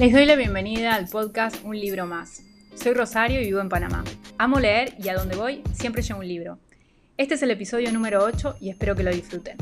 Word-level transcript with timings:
Les 0.00 0.14
doy 0.14 0.24
la 0.24 0.34
bienvenida 0.34 0.94
al 0.94 1.08
podcast 1.08 1.62
Un 1.62 1.78
libro 1.78 2.06
más. 2.06 2.42
Soy 2.74 2.94
Rosario 2.94 3.38
y 3.42 3.44
vivo 3.44 3.60
en 3.60 3.68
Panamá. 3.68 4.02
Amo 4.38 4.58
leer 4.58 4.94
y 4.98 5.10
a 5.10 5.14
donde 5.14 5.36
voy 5.36 5.62
siempre 5.74 6.00
llevo 6.00 6.20
un 6.20 6.26
libro. 6.26 6.58
Este 7.18 7.34
es 7.34 7.42
el 7.42 7.50
episodio 7.50 7.92
número 7.92 8.24
8 8.24 8.56
y 8.62 8.70
espero 8.70 8.96
que 8.96 9.02
lo 9.02 9.10
disfruten. 9.10 9.58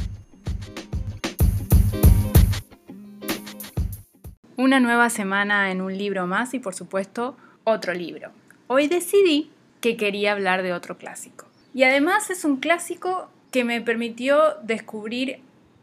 Una 4.57 4.79
nueva 4.79 5.11
semana 5.11 5.73
en 5.73 5.81
un 5.81 5.99
libro 5.99 6.29
más 6.29 6.55
y 6.55 6.61
por 6.61 6.77
supuesto 6.77 7.37
otro 7.65 7.93
libro. 7.93 8.31
Hoy 8.69 8.87
decidí 8.87 9.51
que 9.81 9.97
quería 9.97 10.31
hablar 10.31 10.63
de 10.63 10.73
otro 10.73 10.99
clásico. 10.99 11.47
Y 11.75 11.83
además 11.83 12.31
es 12.31 12.45
un 12.45 12.59
clásico 12.59 13.29
que 13.51 13.65
me 13.65 13.81
permitió 13.81 14.55
descubrir 14.63 15.41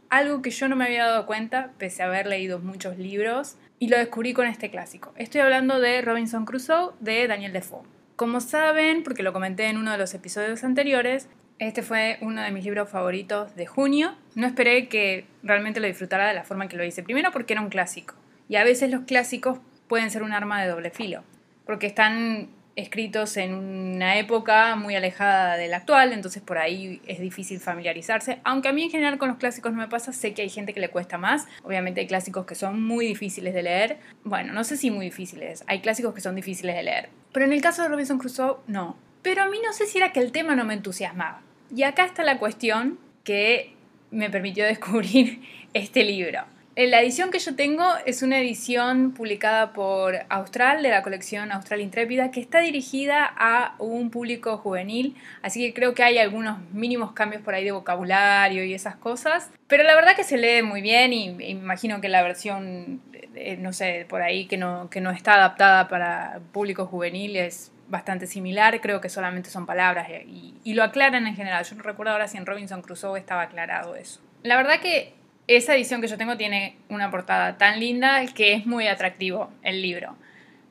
algo 0.09 0.41
que 0.41 0.51
yo 0.51 0.69
no 0.69 0.77
me 0.77 0.85
había 0.85 1.07
dado 1.07 1.25
cuenta, 1.25 1.73
pese 1.77 2.03
a 2.03 2.05
haber 2.05 2.27
leído 2.27 2.59
muchos 2.59 2.97
libros, 2.97 3.57
y 3.79 3.87
lo 3.89 3.97
descubrí 3.97 4.33
con 4.33 4.47
este 4.47 4.69
clásico. 4.69 5.13
Estoy 5.15 5.41
hablando 5.41 5.79
de 5.79 6.01
Robinson 6.01 6.45
Crusoe 6.45 6.93
de 6.99 7.27
Daniel 7.27 7.53
Defoe. 7.53 7.83
Como 8.15 8.39
saben, 8.39 9.03
porque 9.03 9.23
lo 9.23 9.33
comenté 9.33 9.65
en 9.65 9.77
uno 9.77 9.91
de 9.91 9.97
los 9.97 10.13
episodios 10.13 10.63
anteriores, 10.63 11.27
este 11.59 11.83
fue 11.83 12.17
uno 12.21 12.41
de 12.41 12.51
mis 12.51 12.65
libros 12.65 12.89
favoritos 12.89 13.55
de 13.55 13.65
junio. 13.65 14.15
No 14.35 14.45
esperé 14.45 14.87
que 14.87 15.25
realmente 15.41 15.79
lo 15.79 15.87
disfrutara 15.87 16.27
de 16.27 16.33
la 16.33 16.43
forma 16.43 16.65
en 16.65 16.69
que 16.69 16.77
lo 16.77 16.83
hice. 16.83 17.03
Primero 17.03 17.31
porque 17.31 17.53
era 17.53 17.61
un 17.61 17.69
clásico. 17.69 18.15
Y 18.49 18.57
a 18.57 18.63
veces 18.63 18.91
los 18.91 19.01
clásicos 19.01 19.59
pueden 19.87 20.11
ser 20.11 20.23
un 20.23 20.33
arma 20.33 20.61
de 20.61 20.69
doble 20.69 20.91
filo. 20.91 21.23
Porque 21.65 21.87
están 21.87 22.49
escritos 22.75 23.37
en 23.37 23.53
una 23.53 24.17
época 24.17 24.75
muy 24.75 24.95
alejada 24.95 25.57
de 25.57 25.67
la 25.67 25.77
actual, 25.77 26.11
entonces 26.11 26.41
por 26.41 26.57
ahí 26.57 27.01
es 27.07 27.19
difícil 27.19 27.59
familiarizarse. 27.59 28.39
Aunque 28.43 28.67
a 28.67 28.73
mí 28.73 28.83
en 28.83 28.89
general 28.89 29.17
con 29.17 29.29
los 29.29 29.37
clásicos 29.37 29.71
no 29.71 29.77
me 29.77 29.87
pasa, 29.87 30.11
sé 30.13 30.33
que 30.33 30.41
hay 30.41 30.49
gente 30.49 30.73
que 30.73 30.79
le 30.79 30.89
cuesta 30.89 31.17
más. 31.17 31.45
Obviamente 31.63 32.01
hay 32.01 32.07
clásicos 32.07 32.45
que 32.45 32.55
son 32.55 32.83
muy 32.83 33.07
difíciles 33.07 33.53
de 33.53 33.63
leer. 33.63 33.97
Bueno, 34.23 34.53
no 34.53 34.63
sé 34.63 34.77
si 34.77 34.91
muy 34.91 35.05
difíciles, 35.05 35.63
hay 35.67 35.79
clásicos 35.79 36.13
que 36.13 36.21
son 36.21 36.35
difíciles 36.35 36.75
de 36.75 36.83
leer. 36.83 37.09
Pero 37.31 37.45
en 37.45 37.53
el 37.53 37.61
caso 37.61 37.81
de 37.81 37.89
Robinson 37.89 38.19
Crusoe, 38.19 38.57
no. 38.67 38.97
Pero 39.21 39.43
a 39.43 39.47
mí 39.47 39.57
no 39.65 39.73
sé 39.73 39.87
si 39.87 39.97
era 39.97 40.11
que 40.11 40.19
el 40.19 40.31
tema 40.31 40.55
no 40.55 40.65
me 40.65 40.73
entusiasmaba. 40.73 41.41
Y 41.75 41.83
acá 41.83 42.05
está 42.05 42.23
la 42.23 42.39
cuestión 42.39 42.99
que 43.23 43.73
me 44.11 44.29
permitió 44.29 44.65
descubrir 44.65 45.41
este 45.73 46.03
libro. 46.03 46.43
La 46.77 47.01
edición 47.01 47.31
que 47.31 47.39
yo 47.39 47.55
tengo 47.55 47.85
es 48.05 48.21
una 48.21 48.37
edición 48.37 49.13
publicada 49.13 49.71
por 49.71 50.25
Austral, 50.27 50.83
de 50.83 50.89
la 50.89 51.03
colección 51.03 51.53
Austral 51.53 51.79
Intrépida, 51.79 52.31
que 52.31 52.41
está 52.41 52.59
dirigida 52.59 53.23
a 53.23 53.75
un 53.79 54.09
público 54.11 54.57
juvenil, 54.57 55.15
así 55.41 55.65
que 55.65 55.73
creo 55.73 55.93
que 55.93 56.03
hay 56.03 56.17
algunos 56.17 56.59
mínimos 56.73 57.13
cambios 57.13 57.41
por 57.43 57.53
ahí 57.53 57.63
de 57.63 57.71
vocabulario 57.71 58.65
y 58.65 58.73
esas 58.73 58.97
cosas, 58.97 59.49
pero 59.67 59.83
la 59.83 59.95
verdad 59.95 60.17
que 60.17 60.25
se 60.25 60.37
lee 60.37 60.63
muy 60.63 60.81
bien 60.81 61.13
y, 61.13 61.29
imagino 61.49 62.01
que 62.01 62.09
la 62.09 62.21
versión, 62.21 63.01
eh, 63.35 63.55
no 63.55 63.71
sé, 63.71 64.05
por 64.09 64.21
ahí 64.21 64.45
que 64.45 64.57
no, 64.57 64.89
que 64.89 64.99
no 64.99 65.11
está 65.11 65.35
adaptada 65.35 65.87
para 65.87 66.41
público 66.51 66.87
juvenil 66.87 67.37
es 67.37 67.71
bastante 67.87 68.27
similar, 68.27 68.81
creo 68.81 68.99
que 68.99 69.07
solamente 69.07 69.49
son 69.49 69.65
palabras 69.65 70.09
y, 70.27 70.55
y 70.65 70.73
lo 70.73 70.83
aclaran 70.83 71.25
en 71.25 71.37
general. 71.37 71.63
Yo 71.63 71.77
no 71.77 71.83
recuerdo 71.83 72.11
ahora 72.11 72.27
si 72.27 72.35
en 72.35 72.45
Robinson 72.45 72.81
Crusoe 72.81 73.17
estaba 73.17 73.43
aclarado 73.43 73.95
eso. 73.95 74.19
La 74.43 74.57
verdad 74.57 74.81
que 74.81 75.14
esa 75.47 75.75
edición 75.75 76.01
que 76.01 76.07
yo 76.07 76.17
tengo 76.17 76.37
tiene 76.37 76.77
una 76.89 77.11
portada 77.11 77.57
tan 77.57 77.79
linda 77.79 78.25
que 78.33 78.53
es 78.53 78.65
muy 78.65 78.87
atractivo 78.87 79.51
el 79.63 79.81
libro. 79.81 80.15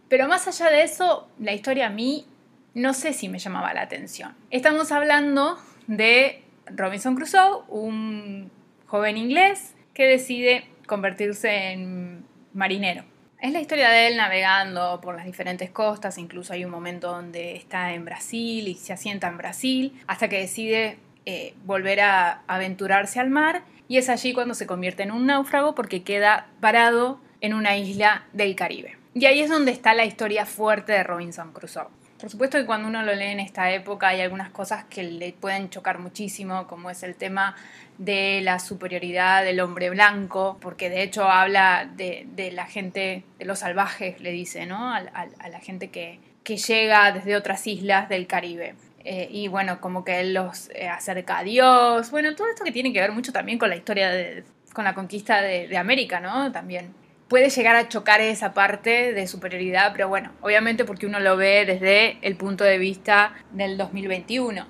Pero 0.09 0.29
más 0.29 0.47
allá 0.49 0.71
de 0.71 0.83
eso, 0.83 1.29
la 1.39 1.53
historia 1.53 1.87
a 1.87 1.91
mí 1.91 2.27
no 2.75 2.93
sé 2.93 3.13
si 3.13 3.29
me 3.29 3.39
llamaba 3.39 3.73
la 3.73 3.83
atención. 3.83 4.35
Estamos 4.51 4.91
hablando 4.93 5.59
de 5.87 6.43
Robinson 6.67 7.15
Crusoe, 7.15 7.63
un 7.69 8.51
joven 8.87 9.17
inglés 9.17 9.75
que 9.93 10.07
decide 10.07 10.67
convertirse 10.87 11.73
en 11.73 12.25
marinero. 12.53 13.05
Es 13.41 13.53
la 13.53 13.61
historia 13.61 13.91
de 13.91 14.09
él 14.09 14.17
navegando 14.17 15.01
por 15.01 15.17
las 15.17 15.27
diferentes 15.27 15.71
costas, 15.71 16.19
incluso 16.19 16.53
hay 16.53 16.65
un 16.65 16.71
momento 16.71 17.09
donde 17.13 17.57
está 17.57 17.93
en 17.93 18.05
Brasil 18.05 18.67
y 18.69 18.75
se 18.75 18.93
asienta 18.93 19.29
en 19.29 19.37
Brasil, 19.37 20.01
hasta 20.07 20.29
que 20.29 20.39
decide 20.39 20.99
eh, 21.27 21.55
volver 21.65 22.01
a 22.01 22.43
aventurarse 22.47 23.21
al 23.21 23.31
mar 23.31 23.63
y 23.89 23.99
es 23.99 24.09
allí 24.09 24.33
cuando 24.33 24.55
se 24.55 24.67
convierte 24.67 25.03
en 25.03 25.11
un 25.11 25.27
náufrago 25.27 25.75
porque 25.75 26.03
queda 26.03 26.47
parado 26.61 27.21
en 27.41 27.55
una 27.55 27.77
isla 27.77 28.25
del 28.33 28.57
Caribe. 28.57 28.97
Y 29.13 29.27
ahí 29.27 29.41
es 29.41 29.51
donde 29.51 29.71
está 29.71 29.95
la 29.95 30.05
historia 30.05 30.47
fuerte 30.47 30.93
de 30.93 31.05
Robinson 31.05 31.53
Crusoe. 31.53 31.89
Por 32.19 32.31
supuesto 32.31 32.57
que 32.57 32.65
cuando 32.65 32.89
uno 32.89 33.03
lo 33.03 33.15
lee 33.15 33.27
en 33.27 33.41
esta 33.41 33.71
época 33.71 34.09
hay 34.09 34.23
algunas 34.23 34.49
cosas 34.49 34.85
que 34.85 35.03
le 35.03 35.33
pueden 35.33 35.69
chocar 35.69 35.99
muchísimo, 35.99 36.67
como 36.67 36.89
es 36.89 37.03
el 37.03 37.17
tema 37.17 37.55
de 37.99 38.41
la 38.43 38.61
superioridad 38.61 39.45
del 39.45 39.61
hombre 39.61 39.91
blanco, 39.91 40.57
porque 40.61 40.89
de 40.89 41.03
hecho 41.03 41.29
habla 41.29 41.89
de, 41.95 42.51
la 42.53 42.67
gente, 42.67 43.25
de 43.39 43.45
los 43.45 43.59
salvajes, 43.59 44.21
le 44.21 44.31
dice, 44.31 44.65
¿no? 44.65 44.95
A, 44.95 45.03
la 45.03 45.61
gente 45.61 45.91
que, 45.91 46.19
que 46.45 46.57
llega 46.57 47.13
desde 47.13 47.37
otras 47.37 47.67
islas 47.67 48.09
del 48.09 48.27
Caribe. 48.27 48.75
Eh, 49.05 49.29
y 49.31 49.49
bueno, 49.49 49.81
como 49.81 50.03
que 50.03 50.21
él 50.21 50.33
los 50.33 50.71
eh, 50.71 50.89
acerca 50.89 51.39
a 51.39 51.45
Dios. 51.45 52.11
Bueno, 52.11 52.35
todo 52.35 52.49
esto 52.49 52.65
que 52.65 52.73
tiene 52.73 52.93
que 52.93 53.01
ver 53.01 53.13
mucho 53.13 53.33
también 53.33 53.59
con 53.59 53.69
la 53.69 53.77
historia 53.77 54.11
de, 54.11 54.45
con 54.73 54.85
la 54.85 54.95
conquista 54.95 55.43
de, 55.43 55.77
América, 55.77 56.21
¿no? 56.21 56.51
También 56.53 56.95
puede 57.29 57.51
llegar 57.51 57.77
a 57.77 57.89
chocar 57.89 58.21
esa 58.21 58.55
parte 58.55 59.13
de 59.13 59.27
superioridad, 59.27 59.93
pero 59.93 60.09
bueno, 60.09 60.33
obviamente 60.41 60.85
porque 60.85 61.07
uno 61.07 61.21
lo 61.21 61.37
ve 61.37 61.65
desde 61.67 62.19
el 62.23 62.37
punto 62.37 62.65
de 62.65 62.79
vista 62.79 63.35
del 63.53 63.77
2021. 63.77 64.67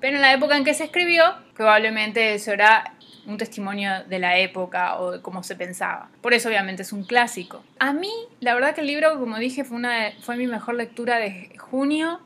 Pero 0.00 0.16
en 0.16 0.22
la 0.22 0.32
época 0.32 0.56
en 0.56 0.64
que 0.64 0.74
se 0.74 0.84
escribió, 0.84 1.24
probablemente 1.54 2.34
eso 2.34 2.52
era 2.52 2.94
un 3.26 3.36
testimonio 3.36 4.02
de 4.08 4.18
la 4.18 4.38
época 4.38 4.98
o 4.98 5.12
de 5.12 5.20
cómo 5.20 5.42
se 5.42 5.54
pensaba. 5.54 6.08
Por 6.22 6.32
eso 6.32 6.48
obviamente 6.48 6.82
es 6.82 6.92
un 6.92 7.04
clásico. 7.04 7.62
A 7.78 7.92
mí, 7.92 8.10
la 8.40 8.54
verdad 8.54 8.74
que 8.74 8.80
el 8.80 8.86
libro, 8.86 9.18
como 9.20 9.38
dije, 9.38 9.62
fue, 9.62 9.76
una, 9.76 10.12
fue 10.20 10.36
mi 10.36 10.46
mejor 10.46 10.74
lectura 10.74 11.18
de 11.18 11.52
junio 11.58 12.20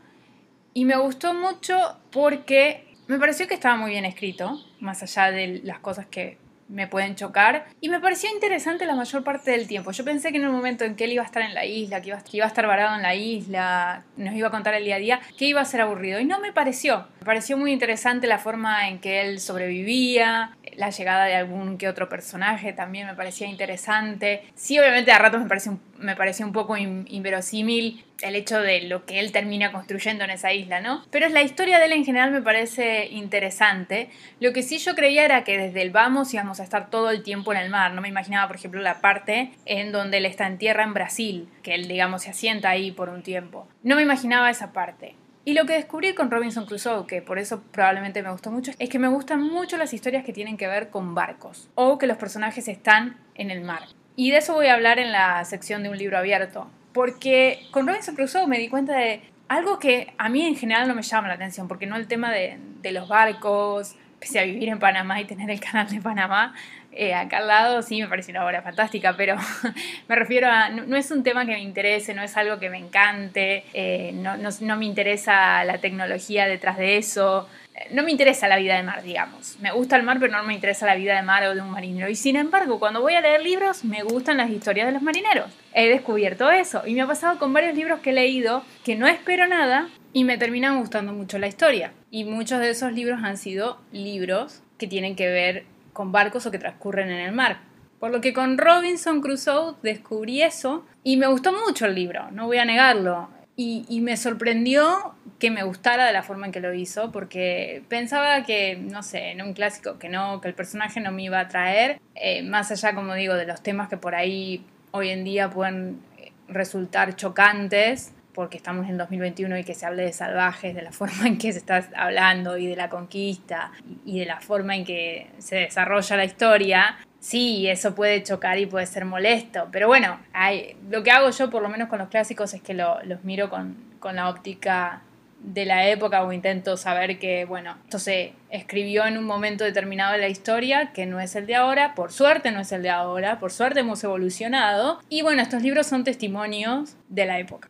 y 0.74 0.84
me 0.84 0.96
gustó 0.96 1.32
mucho 1.32 1.98
porque 2.10 2.84
me 3.06 3.18
pareció 3.18 3.46
que 3.46 3.54
estaba 3.54 3.76
muy 3.76 3.92
bien 3.92 4.04
escrito, 4.04 4.60
más 4.80 5.02
allá 5.02 5.30
de 5.30 5.60
las 5.62 5.78
cosas 5.78 6.06
que 6.06 6.38
me 6.68 6.88
pueden 6.88 7.14
chocar. 7.14 7.66
Y 7.80 7.88
me 7.88 8.00
pareció 8.00 8.30
interesante 8.30 8.86
la 8.86 8.94
mayor 8.94 9.22
parte 9.22 9.52
del 9.52 9.68
tiempo. 9.68 9.92
Yo 9.92 10.04
pensé 10.04 10.32
que 10.32 10.38
en 10.38 10.44
el 10.44 10.50
momento 10.50 10.84
en 10.84 10.96
que 10.96 11.04
él 11.04 11.12
iba 11.12 11.22
a 11.22 11.26
estar 11.26 11.42
en 11.42 11.54
la 11.54 11.64
isla, 11.64 12.00
que 12.02 12.08
iba, 12.08 12.44
a 12.44 12.48
estar 12.48 12.66
varado 12.66 12.96
en 12.96 13.02
la 13.02 13.14
isla, 13.14 14.04
nos 14.16 14.34
iba 14.34 14.48
a 14.48 14.50
contar 14.50 14.74
el 14.74 14.84
día 14.84 14.96
a 14.96 14.98
día, 14.98 15.20
que 15.38 15.46
iba 15.46 15.60
a 15.60 15.64
ser 15.64 15.80
aburrido. 15.80 16.18
Y 16.18 16.24
no 16.24 16.40
me 16.40 16.52
pareció. 16.52 17.06
Me 17.24 17.28
pareció 17.28 17.56
muy 17.56 17.72
interesante 17.72 18.26
la 18.26 18.36
forma 18.36 18.86
en 18.90 18.98
que 18.98 19.22
él 19.22 19.40
sobrevivía, 19.40 20.58
la 20.76 20.90
llegada 20.90 21.24
de 21.24 21.34
algún 21.34 21.78
que 21.78 21.88
otro 21.88 22.10
personaje 22.10 22.74
también 22.74 23.06
me 23.06 23.14
parecía 23.14 23.46
interesante. 23.46 24.42
Sí, 24.54 24.78
obviamente 24.78 25.10
a 25.10 25.18
ratos 25.18 25.40
me 25.40 26.16
pareció, 26.16 26.44
un 26.44 26.52
poco 26.52 26.76
inverosímil 26.76 28.04
el 28.20 28.34
hecho 28.36 28.60
de 28.60 28.82
lo 28.82 29.06
que 29.06 29.20
él 29.20 29.32
termina 29.32 29.72
construyendo 29.72 30.22
en 30.24 30.32
esa 30.32 30.52
isla, 30.52 30.82
¿no? 30.82 31.02
Pero 31.10 31.30
la 31.30 31.40
historia 31.40 31.78
de 31.78 31.86
él 31.86 31.92
en 31.92 32.04
general 32.04 32.30
me 32.30 32.42
parece 32.42 33.06
interesante. 33.06 34.10
Lo 34.38 34.52
que 34.52 34.62
sí 34.62 34.76
yo 34.76 34.94
creía 34.94 35.24
era 35.24 35.44
que 35.44 35.56
desde 35.56 35.80
el 35.80 35.92
vamos 35.92 36.34
íbamos 36.34 36.60
a 36.60 36.62
estar 36.62 36.90
todo 36.90 37.10
el 37.10 37.22
tiempo 37.22 37.54
en 37.54 37.58
el 37.58 37.70
mar. 37.70 37.94
No 37.94 38.02
me 38.02 38.08
imaginaba, 38.08 38.48
por 38.48 38.56
ejemplo, 38.56 38.82
la 38.82 39.00
parte 39.00 39.50
en 39.64 39.92
donde 39.92 40.18
él 40.18 40.26
está 40.26 40.46
en 40.46 40.58
tierra 40.58 40.84
en 40.84 40.92
Brasil, 40.92 41.48
que 41.62 41.74
él, 41.74 41.88
digamos, 41.88 42.24
se 42.24 42.30
asienta 42.30 42.68
ahí 42.68 42.90
por 42.90 43.08
un 43.08 43.22
tiempo. 43.22 43.66
No 43.82 43.96
me 43.96 44.02
imaginaba 44.02 44.50
esa 44.50 44.74
parte. 44.74 45.16
Y 45.46 45.52
lo 45.52 45.66
que 45.66 45.74
descubrí 45.74 46.14
con 46.14 46.30
Robinson 46.30 46.64
Crusoe, 46.64 47.06
que 47.06 47.20
por 47.20 47.38
eso 47.38 47.62
probablemente 47.70 48.22
me 48.22 48.30
gustó 48.30 48.50
mucho, 48.50 48.72
es 48.78 48.88
que 48.88 48.98
me 48.98 49.08
gustan 49.08 49.42
mucho 49.42 49.76
las 49.76 49.92
historias 49.92 50.24
que 50.24 50.32
tienen 50.32 50.56
que 50.56 50.66
ver 50.66 50.88
con 50.88 51.14
barcos 51.14 51.68
o 51.74 51.98
que 51.98 52.06
los 52.06 52.16
personajes 52.16 52.66
están 52.66 53.18
en 53.34 53.50
el 53.50 53.60
mar. 53.60 53.82
Y 54.16 54.30
de 54.30 54.38
eso 54.38 54.54
voy 54.54 54.68
a 54.68 54.74
hablar 54.74 54.98
en 54.98 55.12
la 55.12 55.44
sección 55.44 55.82
de 55.82 55.90
un 55.90 55.98
libro 55.98 56.16
abierto, 56.16 56.70
porque 56.94 57.66
con 57.72 57.86
Robinson 57.86 58.14
Crusoe 58.14 58.46
me 58.46 58.58
di 58.58 58.68
cuenta 58.68 58.96
de 58.96 59.20
algo 59.48 59.78
que 59.78 60.14
a 60.16 60.30
mí 60.30 60.46
en 60.46 60.56
general 60.56 60.88
no 60.88 60.94
me 60.94 61.02
llama 61.02 61.28
la 61.28 61.34
atención, 61.34 61.68
porque 61.68 61.86
no 61.86 61.96
el 61.96 62.08
tema 62.08 62.32
de, 62.32 62.58
de 62.80 62.92
los 62.92 63.08
barcos, 63.08 63.96
pese 64.18 64.40
a 64.40 64.44
vivir 64.44 64.68
en 64.68 64.78
Panamá 64.78 65.20
y 65.20 65.24
tener 65.24 65.50
el 65.50 65.60
canal 65.60 65.88
de 65.88 66.00
Panamá, 66.00 66.54
eh, 66.96 67.12
acá 67.12 67.38
al 67.38 67.48
lado 67.48 67.82
sí 67.82 68.00
me 68.00 68.08
parece 68.08 68.30
una 68.30 68.44
obra 68.46 68.62
fantástica, 68.62 69.16
pero 69.16 69.36
me 70.08 70.14
refiero 70.14 70.48
a, 70.48 70.68
no, 70.68 70.96
es 70.96 71.10
un 71.10 71.24
tema 71.24 71.44
que 71.44 71.52
me 71.52 71.60
interese, 71.60 72.14
no 72.14 72.22
es 72.22 72.36
algo 72.36 72.60
que 72.60 72.70
me 72.70 72.78
encante, 72.78 73.64
eh, 73.74 74.12
no, 74.14 74.36
no, 74.36 74.76
me 74.76 74.84
interesa 74.84 75.64
la 75.64 75.78
tecnología 75.78 76.46
detrás 76.46 76.78
de 76.78 76.96
eso, 76.96 77.48
no 77.90 78.04
me 78.04 78.12
interesa 78.12 78.46
la 78.46 78.56
vida 78.56 78.76
de 78.76 78.84
mar, 78.84 79.02
digamos. 79.02 79.58
Me 79.60 79.72
gusta 79.72 79.96
el 79.96 80.04
mar, 80.04 80.18
pero 80.20 80.36
no 80.36 80.44
me 80.44 80.54
interesa 80.54 80.86
la 80.86 80.94
vida 80.94 81.16
de 81.16 81.22
mar 81.22 81.44
o 81.44 81.54
de 81.56 81.60
un 81.60 81.70
marinero. 81.70 82.08
Y 82.08 82.14
sin 82.14 82.36
embargo, 82.36 82.78
cuando 82.78 83.00
voy 83.00 83.14
a 83.14 83.20
leer 83.20 83.42
libros, 83.42 83.84
me 83.84 84.04
gustan 84.04 84.36
las 84.36 84.50
historias 84.50 84.86
de 84.86 84.92
los 84.92 85.02
marineros. 85.02 85.50
He 85.72 85.88
descubierto 85.88 86.52
eso. 86.52 86.86
Y 86.86 86.94
me 86.94 87.02
ha 87.02 87.06
pasado 87.08 87.36
con 87.40 87.52
varios 87.52 87.74
libros 87.74 87.98
que 87.98 88.10
he 88.10 88.12
leído 88.12 88.64
que 88.84 88.94
no 88.94 89.08
espero 89.08 89.48
nada 89.48 89.88
y 90.14 90.22
me 90.22 90.38
terminan 90.38 90.78
gustando 90.78 91.12
mucho 91.12 91.38
la 91.38 91.48
historia. 91.48 91.92
Y 92.10 92.24
muchos 92.24 92.60
de 92.60 92.70
esos 92.70 92.92
libros 92.92 93.20
han 93.22 93.36
sido 93.36 93.80
libros 93.92 94.62
que 94.78 94.86
tienen 94.86 95.16
que 95.16 95.28
ver 95.28 95.64
con 95.92 96.12
barcos 96.12 96.46
o 96.46 96.50
que 96.52 96.58
transcurren 96.58 97.10
en 97.10 97.20
el 97.20 97.32
mar. 97.32 97.58
Por 97.98 98.12
lo 98.12 98.20
que 98.20 98.32
con 98.32 98.56
Robinson 98.56 99.20
Crusoe 99.20 99.74
descubrí 99.82 100.40
eso 100.40 100.86
y 101.02 101.16
me 101.16 101.26
gustó 101.26 101.52
mucho 101.52 101.86
el 101.86 101.96
libro, 101.96 102.30
no 102.30 102.46
voy 102.46 102.58
a 102.58 102.64
negarlo. 102.64 103.28
Y, 103.56 104.00
me 104.00 104.16
sorprendió 104.16 105.14
que 105.38 105.50
me 105.50 105.62
gustara 105.62 106.06
de 106.06 106.12
la 106.12 106.24
forma 106.24 106.46
en 106.46 106.52
que 106.52 106.58
lo 106.58 106.74
hizo, 106.74 107.12
porque 107.12 107.84
pensaba 107.88 108.42
que, 108.42 108.76
no 108.76 109.04
sé, 109.04 109.30
en 109.30 109.42
un 109.42 109.52
clásico 109.52 109.96
que 109.98 110.08
no, 110.08 110.40
que 110.40 110.48
el 110.48 110.54
personaje 110.54 111.00
no 111.00 111.12
me 111.12 111.22
iba 111.22 111.38
a 111.38 111.46
traer, 111.46 112.00
eh, 112.16 112.42
más 112.42 112.72
allá, 112.72 112.96
como 112.96 113.14
digo, 113.14 113.34
de 113.34 113.46
los 113.46 113.62
temas 113.62 113.88
que 113.88 113.96
por 113.96 114.16
ahí 114.16 114.64
hoy 114.90 115.10
en 115.10 115.22
día 115.22 115.50
pueden 115.50 116.00
resultar 116.48 117.14
chocantes 117.14 118.12
porque 118.34 118.56
estamos 118.56 118.88
en 118.88 118.98
2021 118.98 119.58
y 119.58 119.64
que 119.64 119.74
se 119.74 119.86
hable 119.86 120.02
de 120.02 120.12
salvajes, 120.12 120.74
de 120.74 120.82
la 120.82 120.92
forma 121.00 121.26
en 121.26 121.38
que 121.38 121.52
se 121.52 121.58
está 121.58 121.88
hablando 121.96 122.58
y 122.58 122.66
de 122.66 122.76
la 122.76 122.90
conquista 122.90 123.72
y 124.04 124.18
de 124.18 124.26
la 124.26 124.40
forma 124.40 124.76
en 124.76 124.84
que 124.84 125.30
se 125.38 125.56
desarrolla 125.56 126.16
la 126.16 126.24
historia, 126.24 126.96
sí, 127.20 127.68
eso 127.68 127.94
puede 127.94 128.22
chocar 128.22 128.58
y 128.58 128.66
puede 128.66 128.86
ser 128.86 129.04
molesto, 129.04 129.68
pero 129.72 129.86
bueno, 129.86 130.18
hay, 130.32 130.76
lo 130.90 131.02
que 131.02 131.10
hago 131.10 131.30
yo 131.30 131.48
por 131.48 131.62
lo 131.62 131.68
menos 131.68 131.88
con 131.88 131.98
los 131.98 132.08
clásicos 132.08 132.52
es 132.52 132.60
que 132.60 132.74
los 132.74 133.24
miro 133.24 133.48
con, 133.48 133.76
con 134.00 134.16
la 134.16 134.28
óptica 134.28 135.02
de 135.44 135.66
la 135.66 135.88
época 135.88 136.22
o 136.24 136.32
intento 136.32 136.76
saber 136.76 137.18
que, 137.18 137.44
bueno, 137.44 137.76
esto 137.84 137.98
se 137.98 138.32
escribió 138.50 139.06
en 139.06 139.18
un 139.18 139.24
momento 139.24 139.64
determinado 139.64 140.12
de 140.12 140.18
la 140.18 140.28
historia 140.28 140.92
que 140.92 141.04
no 141.04 141.20
es 141.20 141.36
el 141.36 141.46
de 141.46 141.54
ahora, 141.54 141.94
por 141.94 142.12
suerte 142.12 142.50
no 142.50 142.60
es 142.60 142.72
el 142.72 142.82
de 142.82 142.90
ahora, 142.90 143.38
por 143.38 143.52
suerte 143.52 143.80
hemos 143.80 144.02
evolucionado 144.04 145.00
y 145.08 145.22
bueno, 145.22 145.42
estos 145.42 145.62
libros 145.62 145.86
son 145.86 146.02
testimonios 146.02 146.96
de 147.08 147.26
la 147.26 147.38
época. 147.38 147.68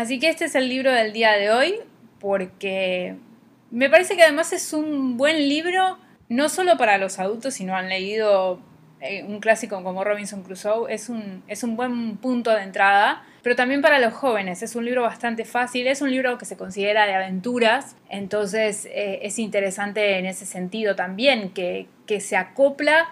Así 0.00 0.18
que 0.18 0.30
este 0.30 0.46
es 0.46 0.54
el 0.54 0.70
libro 0.70 0.90
del 0.90 1.12
día 1.12 1.32
de 1.32 1.50
hoy 1.50 1.74
porque 2.20 3.16
me 3.70 3.90
parece 3.90 4.16
que 4.16 4.22
además 4.22 4.50
es 4.54 4.72
un 4.72 5.18
buen 5.18 5.36
libro 5.36 5.98
no 6.30 6.48
solo 6.48 6.78
para 6.78 6.96
los 6.96 7.18
adultos 7.18 7.52
si 7.52 7.64
no 7.64 7.76
han 7.76 7.90
leído 7.90 8.60
eh, 9.02 9.22
un 9.24 9.40
clásico 9.40 9.82
como 9.82 10.02
Robinson 10.02 10.42
Crusoe, 10.42 10.90
es 10.90 11.10
un, 11.10 11.42
es 11.48 11.64
un 11.64 11.76
buen 11.76 12.16
punto 12.16 12.50
de 12.50 12.62
entrada 12.62 13.24
pero 13.42 13.56
también 13.56 13.82
para 13.82 13.98
los 13.98 14.14
jóvenes. 14.14 14.62
Es 14.62 14.74
un 14.74 14.86
libro 14.86 15.02
bastante 15.02 15.44
fácil, 15.44 15.86
es 15.86 16.00
un 16.00 16.10
libro 16.10 16.38
que 16.38 16.46
se 16.46 16.56
considera 16.56 17.04
de 17.04 17.12
aventuras, 17.12 17.94
entonces 18.08 18.86
eh, 18.86 19.18
es 19.22 19.38
interesante 19.38 20.18
en 20.18 20.24
ese 20.24 20.46
sentido 20.46 20.96
también, 20.96 21.50
que, 21.50 21.88
se 22.20 22.36
acopla 22.36 23.06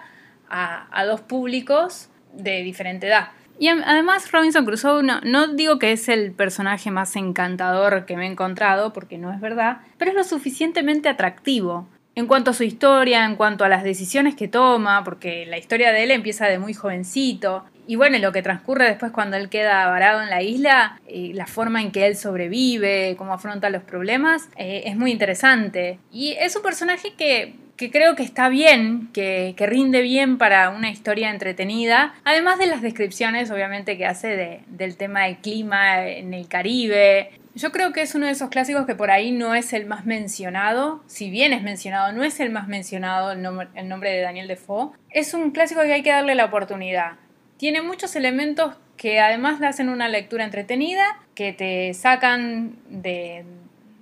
a, 0.49 1.05
dos 1.05 1.21
públicos 1.21 2.09
de 2.33 2.63
diferente 2.63 3.07
edad. 3.07 3.29
Y 3.59 3.67
además 3.67 4.31
Robinson 4.31 4.65
Crusoe 4.65 5.03
no, 5.03 5.47
digo 5.49 5.79
que 5.79 5.91
es 5.91 6.07
el 6.07 6.31
personaje 6.31 6.91
más 6.91 7.17
encantador 7.17 8.05
que 8.05 8.15
me 8.15 8.25
he 8.25 8.31
encontrado, 8.31 8.93
porque 8.93 9.17
no 9.17 9.33
es 9.33 9.41
verdad, 9.41 9.79
pero 9.97 10.11
es 10.11 10.17
lo 10.17 10.23
suficientemente 10.23 11.09
atractivo 11.09 11.85
en 12.15 12.25
cuanto 12.25 12.51
a 12.51 12.53
su 12.53 12.63
historia, 12.63 13.25
en 13.25 13.35
cuanto 13.35 13.65
a 13.65 13.69
las 13.69 13.83
decisiones 13.83 14.35
que 14.35 14.47
toma, 14.47 15.03
porque 15.03 15.45
la 15.45 15.57
historia 15.57 15.91
de 15.91 16.03
él 16.03 16.11
empieza 16.11 16.47
de 16.47 16.57
muy 16.57 16.73
jovencito. 16.73 17.65
Y 17.85 17.95
bueno, 17.95 18.17
lo 18.19 18.31
que 18.31 18.41
transcurre 18.41 18.85
después 18.85 19.11
cuando 19.11 19.35
él 19.35 19.49
queda 19.49 19.87
varado 19.87 20.21
en 20.21 20.29
la 20.29 20.41
isla, 20.41 20.99
eh, 21.07 21.31
la 21.33 21.47
forma 21.47 21.81
en 21.81 21.91
que 21.91 22.07
él 22.07 22.15
sobrevive, 22.15 23.15
cómo 23.17 23.33
afronta 23.33 23.69
los 23.69 23.83
problemas, 23.83 24.49
eh, 24.57 24.83
es 24.85 24.95
muy 24.95 25.11
interesante. 25.11 25.99
Y 26.11 26.33
es 26.39 26.55
un 26.55 26.61
personaje 26.61 27.13
que, 27.17 27.55
creo 27.87 28.15
que 28.15 28.23
está 28.23 28.49
bien, 28.49 29.09
que, 29.13 29.55
rinde 29.57 30.01
bien 30.01 30.37
para 30.37 30.69
una 30.69 30.89
historia 30.91 31.29
entretenida, 31.29 32.13
además 32.25 32.59
de 32.59 32.67
las 32.67 32.81
descripciones, 32.81 33.49
obviamente, 33.51 33.97
que 33.97 34.05
hace 34.05 34.61
del 34.67 34.97
tema 34.97 35.23
del 35.23 35.37
clima 35.37 36.05
en 36.05 36.33
el 36.33 36.49
Caribe, 36.49 37.31
yo 37.55 37.71
creo 37.71 37.91
que 37.91 38.01
es 38.01 38.15
uno 38.15 38.27
de 38.27 38.31
esos 38.31 38.49
clásicos 38.49 38.85
que 38.85 38.95
por 38.95 39.11
ahí 39.11 39.31
no 39.31 39.55
es 39.55 39.73
el 39.73 39.85
más 39.85 40.05
mencionado, 40.05 41.03
si 41.07 41.29
bien 41.29 41.51
es 41.51 41.61
mencionado, 41.61 42.11
no 42.13 42.23
es 42.23 42.39
el 42.39 42.49
más 42.51 42.67
mencionado 42.67 43.31
el, 43.31 43.41
nombre, 43.41 44.11
de 44.11 44.21
Daniel 44.21 44.47
Defoe. 44.47 44.91
Es 45.09 45.33
un 45.33 45.51
clásico 45.51 45.81
que 45.81 45.93
hay 45.93 46.03
que 46.03 46.11
darle 46.11 46.35
la 46.35 46.45
oportunidad. 46.45 47.13
Tiene 47.57 47.81
muchos 47.81 48.15
elementos 48.15 48.75
que 48.95 49.19
además 49.19 49.59
le 49.59 49.67
hacen 49.67 49.89
una 49.89 50.07
lectura 50.07 50.43
entretenida, 50.45 51.03
que 51.35 51.53
te 51.53 51.93
sacan 51.93 52.77
de, 52.89 53.43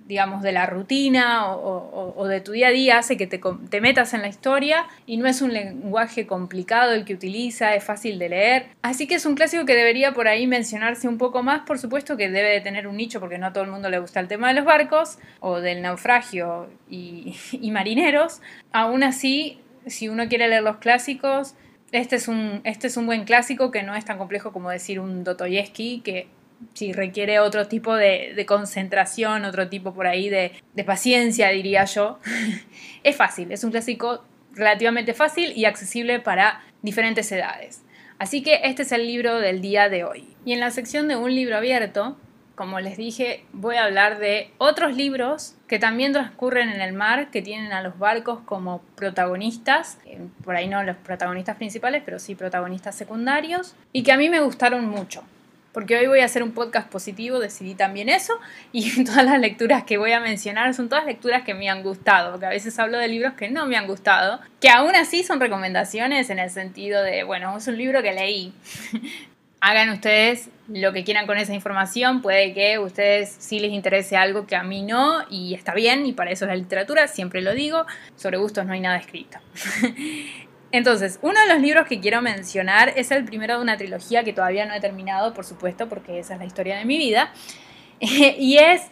digamos, 0.08 0.42
de 0.42 0.52
la 0.52 0.64
rutina 0.64 1.52
o, 1.54 2.26
de 2.26 2.40
tu 2.40 2.52
día 2.52 2.68
a 2.68 2.70
día, 2.70 2.98
hace 2.98 3.18
que 3.18 3.26
te, 3.26 3.80
metas 3.80 4.14
en 4.14 4.22
la 4.22 4.28
historia 4.28 4.86
y 5.06 5.18
no 5.18 5.28
es 5.28 5.42
un 5.42 5.52
lenguaje 5.52 6.26
complicado 6.26 6.92
el 6.94 7.04
que 7.04 7.12
utiliza, 7.12 7.74
es 7.74 7.84
fácil 7.84 8.18
de 8.18 8.30
leer. 8.30 8.66
Así 8.80 9.06
que 9.06 9.16
es 9.16 9.26
un 9.26 9.34
clásico 9.34 9.66
que 9.66 9.74
debería 9.74 10.14
por 10.14 10.26
ahí 10.26 10.46
mencionarse 10.46 11.08
un 11.08 11.18
poco 11.18 11.42
más, 11.42 11.60
por 11.60 11.78
supuesto 11.78 12.16
que 12.16 12.30
debe 12.30 12.48
de 12.48 12.62
tener 12.62 12.88
un 12.88 12.96
nicho 12.96 13.20
porque 13.20 13.36
no 13.36 13.46
a 13.46 13.52
todo 13.52 13.64
el 13.64 13.70
mundo 13.70 13.90
le 13.90 13.98
gusta 13.98 14.18
el 14.18 14.28
tema 14.28 14.48
de 14.48 14.54
los 14.54 14.64
barcos 14.64 15.18
o 15.40 15.60
del 15.60 15.82
naufragio 15.82 16.70
y, 16.88 17.36
y 17.52 17.70
marineros. 17.70 18.40
Aún 18.72 19.02
así, 19.02 19.60
si 19.86 20.08
uno 20.08 20.26
quiere 20.28 20.48
leer 20.48 20.62
los 20.62 20.78
clásicos, 20.78 21.54
este 21.92 22.16
es, 22.16 22.28
un, 22.28 22.60
este 22.64 22.86
es 22.86 22.96
un 22.96 23.06
buen 23.06 23.24
clásico 23.24 23.70
que 23.70 23.82
no 23.82 23.94
es 23.94 24.04
tan 24.04 24.18
complejo 24.18 24.52
como 24.52 24.70
decir 24.70 25.00
un 25.00 25.24
Dostoyevsky, 25.24 26.00
que 26.00 26.28
si 26.74 26.92
requiere 26.92 27.40
otro 27.40 27.68
tipo 27.68 27.94
de, 27.94 28.44
concentración, 28.46 29.44
otro 29.44 29.68
tipo 29.68 29.94
por 29.94 30.06
ahí 30.06 30.28
de, 30.28 30.52
de 30.74 30.84
paciencia, 30.84 31.48
diría 31.50 31.84
yo. 31.84 32.18
es 33.02 33.16
fácil, 33.16 33.52
es 33.52 33.64
un 33.64 33.70
clásico 33.70 34.24
relativamente 34.52 35.14
fácil 35.14 35.52
y 35.56 35.64
accesible 35.64 36.20
para 36.20 36.62
diferentes 36.82 37.30
edades. 37.32 37.82
Así 38.18 38.42
que 38.42 38.60
este 38.64 38.82
es 38.82 38.92
el 38.92 39.06
libro 39.06 39.38
del 39.38 39.60
día 39.60 39.88
de 39.88 40.04
hoy. 40.04 40.36
Y 40.44 40.52
en 40.52 40.60
la 40.60 40.70
sección 40.70 41.06
de 41.06 41.16
un 41.16 41.32
libro 41.34 41.56
abierto, 41.56 42.16
como 42.56 42.80
les 42.80 42.96
dije, 42.96 43.44
voy 43.52 43.76
a 43.76 43.84
hablar 43.84 44.18
de 44.18 44.50
otros 44.58 44.96
libros 44.96 45.54
que 45.68 45.78
también 45.78 46.12
transcurren 46.12 46.70
en 46.70 46.80
el 46.80 46.92
mar, 46.92 47.30
que 47.30 47.40
tienen 47.40 47.72
a 47.72 47.82
los 47.82 47.96
barcos 48.00 48.40
como 48.44 48.82
protagonistas, 48.96 49.98
eh, 50.06 50.18
por 50.42 50.56
ahí 50.56 50.66
no 50.66 50.82
los 50.82 50.96
protagonistas 50.96 51.56
principales, 51.56 52.02
pero 52.04 52.18
sí 52.18 52.34
protagonistas 52.34 52.96
secundarios, 52.96 53.76
y 53.92 54.02
que 54.02 54.10
a 54.10 54.16
mí 54.16 54.28
me 54.28 54.40
gustaron 54.40 54.86
mucho 54.86 55.22
porque 55.72 55.96
hoy 55.96 56.06
voy 56.06 56.20
a 56.20 56.24
hacer 56.24 56.42
un 56.42 56.52
podcast 56.52 56.88
positivo, 56.88 57.38
decidí 57.38 57.74
también 57.74 58.08
eso, 58.08 58.34
y 58.72 59.04
todas 59.04 59.24
las 59.24 59.38
lecturas 59.40 59.84
que 59.84 59.98
voy 59.98 60.12
a 60.12 60.20
mencionar 60.20 60.74
son 60.74 60.88
todas 60.88 61.06
lecturas 61.06 61.42
que 61.42 61.54
me 61.54 61.68
han 61.68 61.82
gustado, 61.82 62.32
porque 62.32 62.46
a 62.46 62.50
veces 62.50 62.78
hablo 62.78 62.98
de 62.98 63.08
libros 63.08 63.34
que 63.34 63.48
no 63.48 63.66
me 63.66 63.76
han 63.76 63.86
gustado, 63.86 64.40
que 64.60 64.70
aún 64.70 64.94
así 64.94 65.22
son 65.22 65.40
recomendaciones 65.40 66.30
en 66.30 66.38
el 66.38 66.50
sentido 66.50 67.02
de, 67.02 67.22
bueno, 67.22 67.56
es 67.56 67.66
un 67.68 67.76
libro 67.76 68.02
que 68.02 68.12
leí. 68.12 68.52
Hagan 69.60 69.90
ustedes 69.90 70.50
lo 70.68 70.92
que 70.92 71.02
quieran 71.02 71.26
con 71.26 71.36
esa 71.36 71.52
información, 71.52 72.22
puede 72.22 72.54
que 72.54 72.74
a 72.74 72.80
ustedes 72.80 73.34
sí 73.40 73.58
les 73.58 73.72
interese 73.72 74.16
algo 74.16 74.46
que 74.46 74.54
a 74.54 74.62
mí 74.62 74.82
no, 74.82 75.24
y 75.30 75.54
está 75.54 75.74
bien, 75.74 76.06
y 76.06 76.12
para 76.12 76.30
eso 76.30 76.44
es 76.44 76.50
la 76.50 76.54
literatura, 76.54 77.08
siempre 77.08 77.40
lo 77.40 77.52
digo, 77.54 77.84
sobre 78.14 78.38
gustos 78.38 78.66
no 78.66 78.72
hay 78.72 78.80
nada 78.80 78.98
escrito. 78.98 79.38
Entonces, 80.70 81.18
uno 81.22 81.40
de 81.40 81.46
los 81.46 81.62
libros 81.62 81.86
que 81.86 81.98
quiero 82.00 82.20
mencionar 82.20 82.92
es 82.96 83.10
el 83.10 83.24
primero 83.24 83.56
de 83.56 83.62
una 83.62 83.76
trilogía 83.76 84.22
que 84.22 84.32
todavía 84.32 84.66
no 84.66 84.74
he 84.74 84.80
terminado, 84.80 85.32
por 85.32 85.44
supuesto, 85.44 85.88
porque 85.88 86.18
esa 86.18 86.34
es 86.34 86.40
la 86.40 86.46
historia 86.46 86.76
de 86.76 86.84
mi 86.84 86.98
vida, 86.98 87.32
y 88.00 88.58
es 88.58 88.82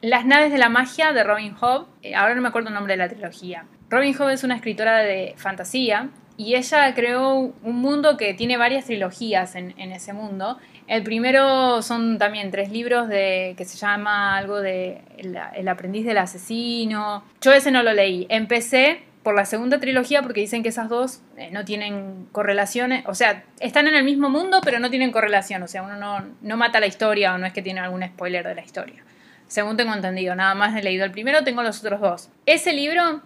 Las 0.00 0.26
naves 0.26 0.50
de 0.50 0.58
la 0.58 0.68
magia 0.68 1.12
de 1.12 1.22
Robin 1.22 1.54
Hobb. 1.60 1.86
Eh, 2.02 2.16
ahora 2.16 2.34
no 2.34 2.42
me 2.42 2.48
acuerdo 2.48 2.68
el 2.68 2.74
nombre 2.74 2.94
de 2.94 2.96
la 2.96 3.08
trilogía. 3.08 3.66
Robin 3.88 4.16
Hobb 4.18 4.30
es 4.30 4.42
una 4.42 4.56
escritora 4.56 4.98
de 4.98 5.34
fantasía 5.36 6.08
y 6.36 6.56
ella 6.56 6.92
creó 6.92 7.54
un 7.62 7.76
mundo 7.76 8.16
que 8.16 8.34
tiene 8.34 8.56
varias 8.56 8.86
trilogías 8.86 9.54
en, 9.54 9.70
ese 9.78 10.12
mundo. 10.12 10.58
El 10.88 11.04
primero 11.04 11.82
son 11.82 12.18
también 12.18 12.50
tres 12.50 12.72
libros 12.72 13.08
de, 13.08 13.54
que 13.56 13.64
se 13.64 13.78
llama 13.78 14.36
algo 14.36 14.60
de 14.60 15.02
el, 15.18 15.38
el 15.54 15.68
aprendiz 15.68 16.04
del 16.04 16.18
asesino. 16.18 17.22
Yo 17.40 17.52
ese 17.52 17.70
no 17.70 17.84
lo 17.84 17.92
leí. 17.92 18.26
Empecé 18.28 19.02
por 19.22 19.34
la 19.34 19.44
segunda 19.44 19.78
trilogía 19.78 20.22
porque 20.22 20.40
dicen 20.40 20.62
que 20.62 20.70
esas 20.70 20.88
dos 20.88 21.20
eh, 21.36 21.50
no 21.52 21.64
tienen 21.64 22.26
correlaciones, 22.32 23.04
o 23.06 23.14
sea, 23.14 23.44
están 23.60 23.86
en 23.86 23.94
el 23.94 24.04
mismo 24.04 24.28
mundo 24.28 24.60
pero 24.64 24.78
no 24.78 24.90
tienen 24.90 25.12
correlación, 25.12 25.62
o 25.62 25.68
sea, 25.68 25.82
uno 25.82 25.96
no, 25.96 26.24
no 26.40 26.56
mata 26.56 26.80
la 26.80 26.86
historia 26.86 27.34
o 27.34 27.38
no 27.38 27.46
es 27.46 27.52
que 27.52 27.62
tiene 27.62 27.80
algún 27.80 28.02
spoiler 28.04 28.46
de 28.46 28.54
la 28.54 28.62
historia. 28.62 29.02
Según 29.46 29.76
tengo 29.76 29.94
entendido, 29.94 30.34
nada 30.34 30.54
más 30.54 30.74
he 30.76 30.82
leído 30.82 31.04
el 31.04 31.10
primero, 31.10 31.44
tengo 31.44 31.62
los 31.62 31.80
otros 31.80 32.00
dos. 32.00 32.30
Ese 32.46 32.72
libro 32.72 33.22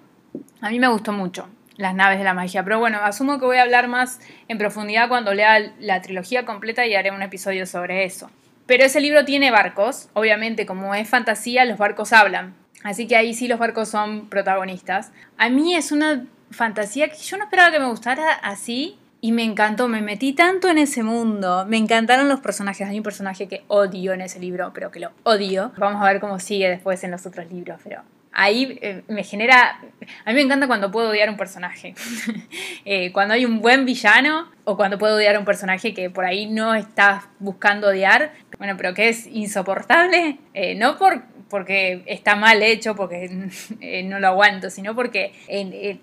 a 0.61 0.71
mí 0.71 0.81
me 0.81 0.89
gustó 0.89 1.13
mucho, 1.13 1.49
Las 1.77 1.95
naves 1.95 2.19
de 2.19 2.25
la 2.25 2.35
magia, 2.35 2.65
pero 2.65 2.79
bueno, 2.79 2.99
asumo 3.03 3.39
que 3.39 3.45
voy 3.45 3.59
a 3.59 3.63
hablar 3.63 3.87
más 3.87 4.21
en 4.49 4.57
profundidad 4.57 5.09
cuando 5.09 5.35
lea 5.35 5.73
la 5.79 6.01
trilogía 6.01 6.47
completa 6.47 6.87
y 6.87 6.95
haré 6.95 7.11
un 7.11 7.23
episodio 7.23 7.67
sobre 7.67 8.05
eso. 8.05 8.31
Pero 8.67 8.85
ese 8.85 9.01
libro 9.01 9.25
tiene 9.25 9.51
barcos, 9.51 10.09
obviamente 10.15 10.65
como 10.65 10.95
es 10.95 11.09
fantasía, 11.09 11.65
los 11.65 11.79
barcos 11.79 12.13
hablan. 12.13 12.55
Así 12.87 13.09
que 13.09 13.17
ahí 13.17 13.35
sí 13.35 13.49
los 13.49 13.59
barcos 13.59 13.89
son 13.89 14.29
protagonistas. 14.29 15.11
A 15.39 15.49
mí 15.49 15.75
es 15.75 15.91
una 15.91 16.25
fantasía 16.53 17.09
que 17.09 17.17
yo 17.17 17.37
no 17.37 17.43
esperaba 17.43 17.73
que 17.73 17.81
me 17.81 17.89
gustara 17.89 18.33
así 18.33 18.97
y 19.21 19.33
me 19.33 19.43
encantó, 19.43 19.89
me 19.89 20.03
metí 20.03 20.35
tanto 20.35 20.69
en 20.69 20.79
ese 20.79 21.03
mundo, 21.03 21.67
me 21.67 21.79
encantaron 21.79 22.29
los 22.29 22.39
personajes, 22.39 22.87
hay 22.87 22.99
un 22.99 23.03
personaje 23.03 23.49
que 23.49 23.65
odio 23.67 24.13
en 24.13 24.21
ese 24.21 24.39
libro, 24.39 24.71
pero 24.73 24.93
que 24.93 25.01
lo 25.01 25.11
odio. 25.25 25.73
Vamos 25.79 26.01
a 26.01 26.05
ver 26.05 26.21
cómo 26.21 26.39
sigue 26.39 26.69
después 26.69 27.03
en 27.03 27.11
los 27.11 27.27
otros 27.27 27.51
libros, 27.51 27.81
pero 27.83 28.03
ahí 28.31 28.79
eh, 28.81 29.03
me 29.09 29.25
genera, 29.25 29.81
a 30.25 30.31
mí 30.31 30.35
me 30.35 30.43
encanta 30.43 30.69
cuando 30.69 30.93
puedo 30.93 31.11
odiar 31.11 31.29
un 31.29 31.37
personaje, 31.37 31.97
eh, 32.85 33.11
cuando 33.11 33.35
hay 33.35 33.45
un 33.45 33.61
buen 33.61 33.85
villano 33.85 34.49
o 34.63 34.77
cuando 34.77 34.97
puedo 34.97 35.17
odiar 35.17 35.35
a 35.35 35.41
un 35.41 35.45
personaje 35.45 35.93
que 35.93 36.09
por 36.09 36.25
ahí 36.25 36.47
no 36.47 36.77
estás 36.77 37.25
buscando 37.41 37.89
odiar, 37.89 38.33
bueno, 38.59 38.77
pero 38.77 38.95
que 38.95 39.09
es 39.09 39.27
insoportable, 39.27 40.39
eh, 40.55 40.77
no 40.77 40.99
por 40.99 41.25
porque 41.49 42.03
está 42.07 42.35
mal 42.35 42.63
hecho, 42.63 42.97
porque 42.97 43.31
eh, 43.81 44.03
no 44.03 44.19
lo 44.19 44.29
aguanto, 44.29 44.71
sino 44.71 44.95
porque 44.95 45.33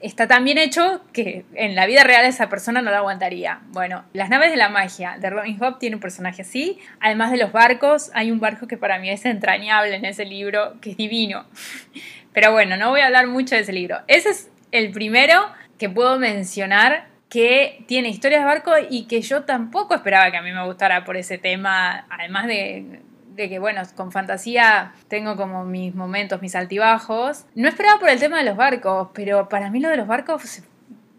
está 0.02 0.28
tan 0.28 0.44
bien 0.44 0.58
hecho 0.58 1.02
que 1.12 1.46
en 1.56 1.76
la 1.76 1.86
vida 1.86 2.04
real 2.04 2.26
esa 2.26 2.50
persona 2.50 2.82
no 2.82 2.92
lo 2.92 2.98
aguantaría. 2.98 3.62
Bueno, 3.70 4.04
las 4.14 4.30
naves 4.30 4.52
de 4.52 4.58
la 4.58 4.70
magia 4.70 5.18
de 5.20 5.30
Robin 5.30 5.58
Hood 5.58 5.76
tiene 5.76 5.96
un 5.96 6.02
personaje 6.02 6.44
así, 6.44 6.80
además 7.00 7.32
de 7.32 7.38
los 7.38 7.52
barcos, 7.52 8.12
hay 8.14 8.32
un 8.32 8.40
barco 8.40 8.68
que 8.68 8.78
para 8.78 9.00
mí 9.00 9.10
es 9.10 9.26
entrañable 9.26 9.96
en 9.96 10.06
ese 10.06 10.26
libro, 10.26 10.80
que 10.82 10.92
es 10.92 10.98
divino. 10.98 11.46
Pero 12.34 12.52
bueno, 12.52 12.78
no 12.78 12.90
voy 12.90 13.02
a 13.02 13.06
hablar 13.06 13.28
mucho 13.28 13.56
de 13.56 13.62
ese 13.62 13.74
libro. 13.74 14.00
Ese 14.08 14.30
es 14.30 14.50
el 14.72 14.92
primero 14.92 15.40
que 15.78 15.90
puedo 15.90 16.18
mencionar 16.18 17.08
que 17.30 17.84
tiene 17.88 18.10
historias 18.10 18.42
de 18.42 18.46
barco 18.46 18.72
y 18.90 19.06
que 19.06 19.22
yo 19.22 19.44
tampoco 19.44 19.96
esperaba 19.96 20.30
que 20.32 20.38
a 20.38 20.42
mí 20.42 20.52
me 20.52 20.64
gustara 20.66 21.04
por 21.04 21.18
ese 21.18 21.38
tema, 21.40 22.06
además 22.10 22.48
de, 22.48 23.02
de 23.36 23.50
que, 23.50 23.60
bueno, 23.60 23.82
con 23.96 24.12
fantasía 24.12 24.94
tengo 25.08 25.36
como 25.36 25.63
mis 25.66 25.94
momentos, 25.96 26.42
mis 26.42 26.56
altibajos. 26.56 27.46
No 27.56 27.68
esperaba 27.68 28.00
por 28.00 28.10
el 28.10 28.20
tema 28.20 28.38
de 28.38 28.46
los 28.46 28.58
barcos, 28.58 29.10
pero 29.13 29.50
para 29.50 29.70
mí 29.70 29.80
lo 29.80 29.90
de 29.90 29.98
los 29.98 30.08
barcos 30.08 30.62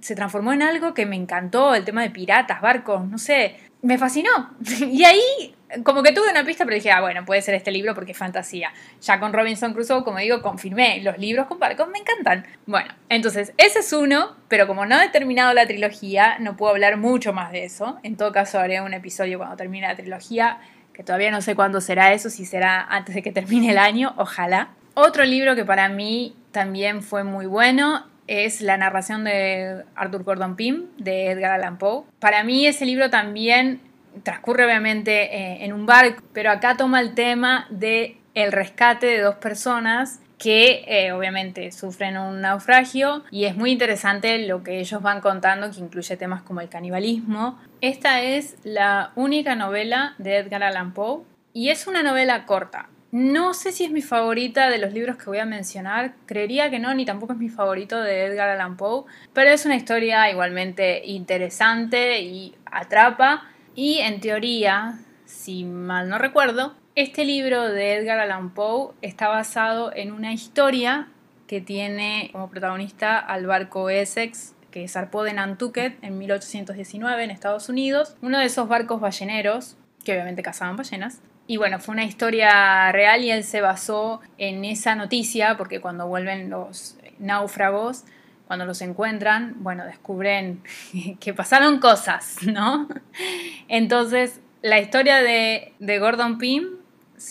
se, 0.01 0.15
transformó 0.15 0.53
en 0.53 0.63
algo 0.63 0.95
que 0.95 1.07
me 1.07 1.17
encantó, 1.17 1.75
el 1.75 1.85
tema 1.85 2.03
de 2.03 2.11
piratas, 2.11 2.61
barcos, 2.61 3.07
no 3.09 3.19
sé, 3.19 3.57
me 3.83 3.99
fascinó. 3.99 4.51
Y 4.81 5.05
ahí 5.05 5.55
como 5.83 6.03
que 6.03 6.13
tuve 6.13 6.31
una 6.31 6.45
pista, 6.45 6.65
pero 6.65 6.77
dije, 6.77 6.91
ah, 6.91 7.01
bueno, 7.01 7.25
puede 7.25 7.43
ser 7.43 7.55
este 7.55 7.73
libro 7.73 7.95
porque 7.95 8.13
es 8.13 8.19
fantasía. 8.19 8.73
Ya 9.01 9.19
con 9.19 9.33
Robinson 9.33 9.73
Crusoe, 9.73 10.05
como 10.05 10.19
digo, 10.19 10.43
confirmé, 10.43 11.01
los 11.03 11.19
libros 11.19 11.47
con 11.47 11.59
barcos 11.59 11.89
me 11.89 11.99
encantan. 11.99 12.47
Bueno, 12.67 12.93
entonces, 13.09 13.53
ese 13.57 13.81
es 13.81 13.93
uno, 13.93 14.37
pero 14.49 14.67
como 14.67 14.87
no 14.87 15.01
he 15.01 15.09
terminado 15.09 15.53
la 15.53 15.67
trilogía, 15.67 16.37
no 16.39 16.57
puedo 16.57 16.73
hablar 16.73 16.97
mucho 16.97 17.33
más 17.33 17.51
de 17.51 17.65
eso. 17.65 17.99
En 18.03 18.17
todo 18.17 18.31
caso, 18.33 18.61
haré 18.61 18.81
un 18.81 18.95
episodio 18.95 19.39
cuando 19.39 19.57
termine 19.57 19.89
la 19.89 19.97
trilogía, 19.97 20.59
que 20.95 21.03
todavía 21.03 21.31
no 21.31 21.43
sé 21.43 21.55
cuándo 21.55 21.81
será 21.81 22.13
eso, 22.13 22.31
si 22.31 22.47
será 22.47 22.81
antes 22.83 23.15
de 23.15 23.23
que 23.23 23.33
termine 23.33 23.73
el 23.73 23.79
año, 23.79 24.15
ojalá. 24.17 24.71
Otro 24.95 25.25
libro 25.25 25.57
que 25.57 25.65
para 25.65 25.89
mí 25.89 26.37
también 26.53 27.03
fue 27.03 27.25
muy 27.25 27.47
bueno 27.47 28.07
es 28.27 28.61
la 28.61 28.77
narración 28.79 29.25
de 29.25 29.85
Arthur 29.97 30.23
Gordon 30.23 30.57
Pym, 30.57 30.87
de 30.97 31.31
Edgar 31.31 31.53
Allan 31.53 31.77
Poe. 31.79 32.05
Para 32.21 32.43
mí 32.45 32.67
ese 32.67 32.87
libro 32.87 33.11
también 33.11 33.81
transcurre 34.23 34.65
obviamente 34.65 35.37
eh, 35.37 35.65
en 35.65 35.73
un 35.73 35.85
barco, 35.85 36.23
pero 36.33 36.51
acá 36.51 36.77
toma 36.77 37.01
el 37.01 37.15
tema 37.15 37.67
de 37.71 38.17
el 38.35 38.53
rescate 38.53 39.07
de 39.07 39.21
dos 39.21 39.37
personas 39.37 40.21
que 40.45 40.85
eh, 40.89 41.11
obviamente 41.13 41.73
sufren 41.73 42.19
un 42.19 42.43
naufragio 42.43 43.25
y 43.31 43.47
es 43.47 43.57
muy 43.57 43.71
interesante 43.71 44.47
lo 44.47 44.63
que 44.63 44.79
ellos 44.79 45.01
van 45.01 45.23
contando 45.23 45.71
que 45.71 45.81
incluye 45.81 46.19
temas 46.19 46.43
como 46.43 46.61
el 46.61 46.69
canibalismo. 46.69 47.59
Esta 47.81 48.21
es 48.21 48.59
la 48.63 49.13
única 49.15 49.55
novela 49.55 50.15
de 50.19 50.37
Edgar 50.37 50.63
Allan 50.63 50.93
Poe 50.93 51.23
y 51.55 51.71
es 51.71 51.87
una 51.87 52.03
novela 52.03 52.45
corta. 52.45 52.91
No 53.11 53.55
sé 53.55 53.73
si 53.73 53.85
es 53.85 53.91
mi 53.91 54.03
favorita 54.03 54.69
de 54.69 54.77
los 54.77 54.93
libros 54.93 55.17
que 55.17 55.25
voy 55.25 55.39
a 55.39 55.47
mencionar, 55.47 56.13
creería 56.27 56.69
que 56.69 56.79
no, 56.79 56.93
ni 56.93 57.07
tampoco 57.07 57.33
es 57.33 57.39
mi 57.39 57.49
favorito 57.49 57.99
de 58.03 58.27
Edgar 58.27 58.51
Allan 58.51 58.77
Poe, 58.77 59.05
pero 59.33 59.49
es 59.49 59.65
una 59.65 59.77
historia 59.77 60.31
igualmente 60.31 61.07
interesante 61.07 62.21
y 62.21 62.55
atrapa 62.67 63.45
y 63.75 64.01
en 64.01 64.21
teoría, 64.21 64.99
si 65.25 65.65
mal 65.65 66.11
no 66.11 66.19
recuerdo, 66.19 66.75
este 66.97 67.25
libro 67.25 67.69
de 67.69 67.97
Edgar 67.97 68.21
Allan 68.21 68.51
Poe 68.51 68.93
está 69.03 69.29
basado 69.29 69.93
en 69.95 70.13
una 70.13 70.33
historia 70.33 71.09
que 71.47 71.61
tiene 71.61 72.31
como 72.33 72.49
protagonista 72.51 73.19
al 73.19 73.47
barco 73.47 73.91
Essex 73.91 74.55
que 74.71 74.87
zarpó 74.89 75.23
de 75.23 75.33
Nantucket 75.33 76.03
en 76.03 76.19
1819 76.19 77.25
en 77.25 77.31
Estados 77.31 77.69
Unidos, 77.69 78.17
uno 78.23 78.39
de 78.39 78.47
esos 78.47 78.69
barcos 78.69 79.01
balleneros 79.01 79.77
que 80.05 80.13
obviamente 80.13 80.43
cazaban 80.43 80.77
ballenas. 80.77 81.21
Y 81.47 81.59
bueno, 81.59 81.79
fue 81.79 81.93
una 81.93 82.05
historia 82.05 82.91
real 82.91 83.23
y 83.23 83.31
él 83.31 83.45
se 83.45 83.61
basó 83.61 84.21
en 84.39 84.65
esa 84.65 84.95
noticia 84.95 85.57
porque 85.57 85.81
cuando 85.81 86.07
vuelven 86.07 86.51
los 86.51 86.97
náufragos 87.19 88.05
cuando 88.47 88.67
los 88.67 88.83
encuentran, 88.83 89.55
bueno, 89.59 89.85
descubren 89.85 90.63
que 91.21 91.35
pasaron 91.35 91.79
cosas, 91.79 92.37
¿no? 92.47 92.89
Entonces, 93.69 94.41
la 94.63 94.81
historia 94.81 95.23
de, 95.23 95.99
Gordon 95.99 96.39
Pym, 96.39 96.65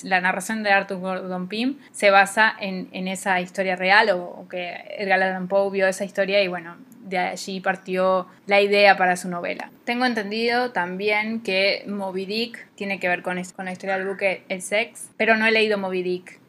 la 0.04 0.22
narración 0.22 0.64
de 0.64 0.72
Arthur 0.72 1.00
Gordon 1.00 1.48
Pym, 1.48 1.78
se 1.92 2.10
basa 2.10 2.54
en, 2.60 3.08
esa 3.08 3.40
historia 3.42 3.76
real 3.76 4.10
o, 4.12 4.48
que 4.50 4.74
Edgar 4.98 5.22
Allan 5.22 5.48
Poe 5.48 5.72
vio 5.72 5.88
esa 5.88 6.06
historia 6.06 6.42
y 6.42 6.48
bueno, 6.48 6.78
de 7.02 7.18
allí 7.18 7.60
partió 7.60 8.28
la 8.48 8.62
idea 8.62 8.98
para 8.98 9.16
su 9.16 9.30
novela. 9.30 9.70
Tengo 9.86 10.06
entendido 10.06 10.72
también 10.72 11.42
que 11.42 11.84
Moby 11.88 12.26
Dick 12.26 12.68
tiene 12.76 13.00
que 13.00 13.08
ver 13.08 13.22
con, 13.22 13.42
con 13.56 13.66
la 13.66 13.72
historia 13.72 13.98
del 13.98 14.08
buque 14.08 14.44
El 14.50 14.62
Sex, 14.62 15.12
pero 15.18 15.36
no 15.36 15.46
he 15.46 15.52
leído 15.52 15.78
Moby 15.78 16.04
Dick. 16.04 16.40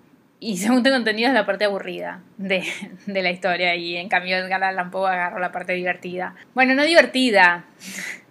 Y 0.41 0.59
según 0.59 0.83
tengo 0.83 0.97
entendido 0.97 1.29
es 1.29 1.35
la 1.35 1.47
parte 1.47 1.65
aburrida 1.65 2.21
de, 2.37 2.65
la 3.07 3.31
historia 3.31 3.75
y 3.77 3.97
en 3.97 4.09
cambio 4.09 4.37
Edgar 4.37 4.63
Allan 4.63 4.91
Poe 4.91 5.11
agarró 5.11 5.39
la 5.39 5.53
parte 5.53 5.73
divertida. 5.73 6.35
Bueno, 6.55 6.75
no 6.75 6.85
divertida, 6.85 7.65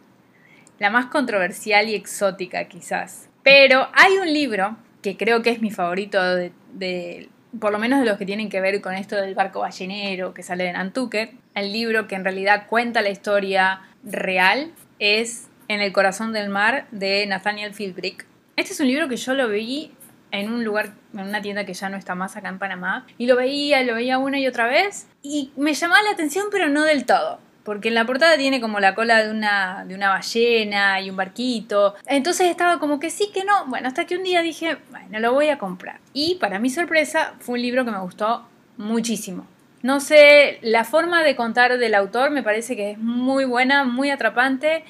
la 0.80 0.90
más 0.90 1.08
controversial 1.08 1.90
y 1.90 1.96
exótica 1.96 2.66
quizás. 2.66 3.30
Pero 3.42 3.90
hay 3.94 4.18
un 4.18 4.32
libro 4.32 4.78
que 5.04 5.18
creo 5.18 5.44
que 5.44 5.52
es 5.52 5.62
mi 5.62 5.70
favorito 5.70 6.20
de, 6.24 7.30
por 7.60 7.72
lo 7.72 7.78
menos 7.78 8.00
de 8.00 8.06
los 8.06 8.18
que 8.18 8.26
tienen 8.26 8.50
que 8.50 8.62
ver 8.62 8.82
con 8.82 8.96
esto 8.96 9.16
del 9.16 9.36
barco 9.36 9.60
ballenero 9.60 10.34
que 10.34 10.42
sale 10.42 10.64
de 10.64 10.74
Nantucket. 10.74 11.36
El 11.54 11.72
libro 11.72 12.08
que 12.08 12.16
en 12.16 12.24
realidad 12.24 12.66
cuenta 12.68 13.04
la 13.04 13.10
historia 13.10 13.82
real 14.04 14.72
es 14.98 15.50
En 15.68 15.80
el 15.80 15.94
corazón 15.94 16.34
del 16.34 16.50
mar 16.50 16.88
de 16.92 17.26
Nathaniel 17.26 17.74
Philbrick. 17.74 18.26
Este 18.56 18.74
es 18.74 18.80
un 18.80 18.88
libro 18.88 19.08
que 19.08 19.16
yo 19.16 19.34
lo 19.34 19.48
vi 19.50 19.92
en 20.32 20.52
un 20.52 20.64
lugar, 20.64 20.94
en 21.14 21.22
una 21.22 21.42
tienda 21.42 21.64
que 21.66 21.74
ya 21.74 21.90
no 21.90 21.98
está 21.98 22.16
más 22.16 22.36
acá 22.36 22.50
en 22.50 22.58
Panamá, 22.58 23.06
y 23.18 23.28
lo 23.28 23.36
veía, 23.36 23.84
lo 23.84 23.94
veía 23.94 24.18
una 24.18 24.40
y 24.40 24.48
otra 24.48 24.66
vez, 24.68 25.08
y 25.22 25.52
me 25.56 25.74
llamaba 25.74 26.02
la 26.02 26.12
atención, 26.12 26.48
pero 26.52 26.70
no 26.70 26.84
del 26.84 27.06
todo. 27.06 27.40
Porque 27.64 27.88
en 27.88 27.96
la 27.96 28.06
portada 28.06 28.38
tiene 28.38 28.60
como 28.60 28.80
la 28.80 28.94
cola 28.94 29.24
de 29.24 29.32
una, 29.32 29.86
de 29.88 29.96
una 29.96 30.10
ballena 30.10 31.00
y 31.00 31.10
un 31.10 31.16
barquito. 31.16 31.96
Entonces 32.08 32.50
estaba 32.50 32.80
como 32.80 33.00
que 33.00 33.10
sí, 33.10 33.30
que 33.34 33.46
no. 33.46 33.66
Bueno, 33.68 33.88
hasta 33.88 34.06
que 34.06 34.18
un 34.18 34.24
día 34.24 34.42
dije, 34.42 34.78
bueno, 34.92 35.20
lo 35.20 35.34
voy 35.34 35.50
a 35.50 35.58
comprar. 35.58 36.00
Y 36.14 36.36
para 36.36 36.60
mi 36.60 36.70
sorpresa, 36.70 37.36
fue 37.40 37.56
un 37.56 37.62
libro 37.62 37.86
que 37.86 37.92
me 37.92 38.00
gustó 38.00 38.46
muchísimo. 38.78 39.48
No 39.82 40.00
sé, 40.00 40.60
la 40.62 40.84
forma 40.84 41.24
de 41.24 41.36
contar 41.36 41.78
del 41.78 41.96
autor 41.96 42.32
me 42.32 42.44
parece 42.44 42.76
que 42.76 42.92
es 42.92 42.98
muy 42.98 43.46
buena, 43.46 43.86
muy 43.86 44.10
atrapante. 44.10 44.84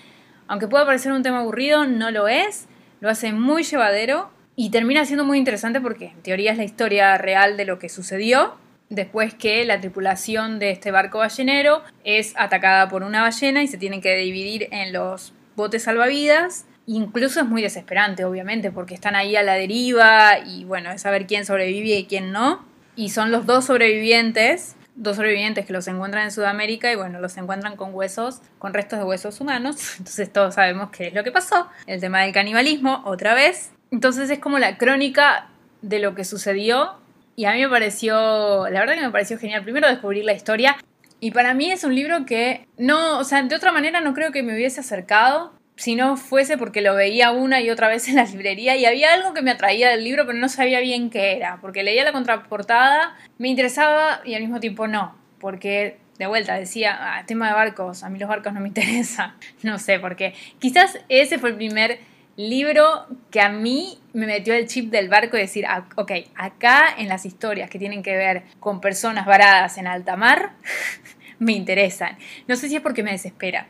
Aunque 0.48 0.68
pueda 0.68 0.86
parecer 0.86 1.12
un 1.12 1.24
tema 1.24 1.40
aburrido, 1.40 1.86
no 1.86 2.12
lo 2.12 2.28
es. 2.28 2.68
Lo 3.02 3.10
hace 3.10 3.34
muy 3.34 3.64
llevadero 3.64 4.30
y 4.56 4.70
termina 4.70 5.06
siendo 5.06 5.26
muy 5.26 5.38
interesante 5.38 5.82
porque 5.82 6.08
en 6.08 6.22
teoría 6.22 6.52
es 6.52 6.58
la 6.58 6.64
historia 6.64 7.18
real 7.18 7.58
de 7.58 7.66
lo 7.66 7.80
que 7.80 7.90
sucedió 7.90 8.56
después 8.90 9.34
que 9.34 9.66
la 9.66 9.80
tripulación 9.80 10.60
de 10.60 10.72
este 10.72 10.92
barco 10.92 11.20
ballenero 11.20 11.82
es 12.04 12.34
atacada 12.38 12.88
por 12.90 13.04
una 13.04 13.22
ballena 13.22 13.64
y 13.64 13.68
se 13.68 13.78
tienen 13.78 14.02
que 14.02 14.16
dividir 14.16 14.68
en 14.72 14.94
los 14.94 15.34
botes 15.56 15.84
salvavidas. 15.84 16.66
Incluso 16.86 17.40
es 17.40 17.46
muy 17.46 17.62
desesperante, 17.62 18.26
obviamente, 18.26 18.72
porque 18.72 18.94
están 18.94 19.16
ahí 19.16 19.36
a 19.36 19.44
la 19.44 19.54
deriva 19.54 20.40
y 20.40 20.66
bueno, 20.66 20.92
es 20.92 21.02
saber 21.02 21.28
quién 21.28 21.46
sobrevive 21.46 21.98
y 21.98 22.06
quién 22.06 22.32
no. 22.32 22.66
Y 22.96 23.10
son 23.10 23.32
los 23.32 23.46
dos 23.46 23.66
sobrevivientes, 23.66 24.76
dos 24.96 25.16
sobrevivientes 25.16 25.66
que 25.66 25.74
los 25.74 25.88
encuentran 25.88 26.26
en 26.26 26.32
Sudamérica 26.32 26.92
y 26.92 26.96
bueno, 26.96 27.20
los 27.20 27.38
encuentran 27.38 27.78
con 27.78 27.94
huesos, 27.96 28.42
con 28.60 28.74
restos 28.74 29.00
de 29.00 29.06
huesos 29.06 29.40
humanos. 29.40 29.78
Entonces 29.98 30.32
todos 30.32 30.56
sabemos 30.56 30.90
qué 30.92 31.08
es 31.08 31.14
lo 31.14 31.24
que 31.24 31.32
pasó. 31.32 31.68
El 31.88 32.02
tema 32.02 32.22
del 32.22 32.34
canibalismo, 32.34 33.02
otra 33.06 33.34
vez. 33.34 33.72
Entonces 33.92 34.30
es 34.30 34.40
como 34.40 34.60
la 34.60 34.78
crónica 34.78 35.48
de 35.82 36.00
lo 36.00 36.16
que 36.16 36.26
sucedió 36.26 36.96
y 37.36 37.46
a 37.46 37.54
mí 37.54 37.62
me 37.62 37.70
pareció, 37.70 38.68
la 38.70 38.80
verdad 38.80 38.96
que 38.96 39.02
me 39.02 39.12
pareció 39.12 39.38
genial. 39.38 39.64
Primero 39.64 39.88
descubrir 39.88 40.26
la 40.26 40.34
historia. 40.34 40.78
Y 41.20 41.32
para 41.32 41.54
mí 41.54 41.72
es 41.72 41.84
un 41.84 41.96
libro 41.96 42.26
que 42.26 42.68
no, 42.78 43.18
o 43.18 43.24
sea, 43.24 43.42
de 43.42 43.56
otra 43.56 43.72
manera 43.72 44.02
no 44.02 44.14
creo 44.14 44.32
que 44.32 44.44
me 44.44 44.54
hubiese 44.54 44.82
acercado 44.82 45.54
si 45.76 45.96
no 45.96 46.18
fuese 46.18 46.58
porque 46.58 46.82
lo 46.82 46.96
veía 46.96 47.32
una 47.32 47.62
y 47.62 47.70
otra 47.70 47.88
vez 47.88 48.08
en 48.08 48.16
la 48.16 48.26
librería 48.26 48.76
y 48.76 48.86
había 48.86 49.14
algo 49.14 49.34
que 49.34 49.42
me 49.42 49.52
atraía 49.52 49.90
del 49.90 50.04
libro 50.04 50.26
pero 50.26 50.38
no 50.38 50.50
sabía 50.50 50.80
bien 50.80 51.10
qué 51.10 51.36
era, 51.36 51.60
porque 51.62 51.84
leía 51.84 52.04
la 52.04 52.12
contraportada, 52.12 53.16
me 53.38 53.48
interesaba 53.48 54.22
y 54.24 54.36
al 54.36 54.42
mismo 54.42 54.60
tiempo 54.60 54.88
no, 54.88 55.16
porque 55.40 55.98
de 56.20 56.28
vuelta 56.28 56.56
decía, 56.56 56.98
ah, 57.00 57.26
tema 57.26 57.48
de 57.48 57.54
barcos, 57.54 58.04
a 58.04 58.10
mí 58.10 58.20
los 58.20 58.30
barcos 58.30 58.54
no 58.54 58.60
me 58.60 58.68
interesan, 58.70 59.34
no 59.64 59.80
sé 59.80 60.00
por 60.00 60.16
qué. 60.16 60.34
Quizás 60.60 61.00
ese 61.10 61.40
fue 61.40 61.50
el 61.50 61.56
primer 61.56 62.00
libro 62.36 63.08
que 63.32 63.42
a 63.42 63.50
mí 63.50 64.00
me 64.14 64.28
metió 64.28 64.54
el 64.54 64.68
chip 64.68 64.92
del 64.92 65.10
barco 65.10 65.38
y 65.38 65.42
decir, 65.42 65.66
ah, 65.68 65.88
ok, 65.96 66.12
acá 66.36 66.96
en 66.98 67.10
las 67.10 67.26
historias 67.26 67.70
que 67.70 67.80
tienen 67.80 68.04
que 68.04 68.16
ver 68.16 68.44
con 68.60 68.80
personas 68.80 69.26
varadas 69.26 69.78
en 69.78 69.88
alta 69.88 70.16
mar, 70.16 70.52
me 71.40 71.54
interesan. 71.54 72.18
No 72.48 72.56
sé 72.56 72.70
si 72.70 72.76
es 72.76 72.82
porque 72.82 73.04
me 73.04 73.12
desespera 73.12 73.68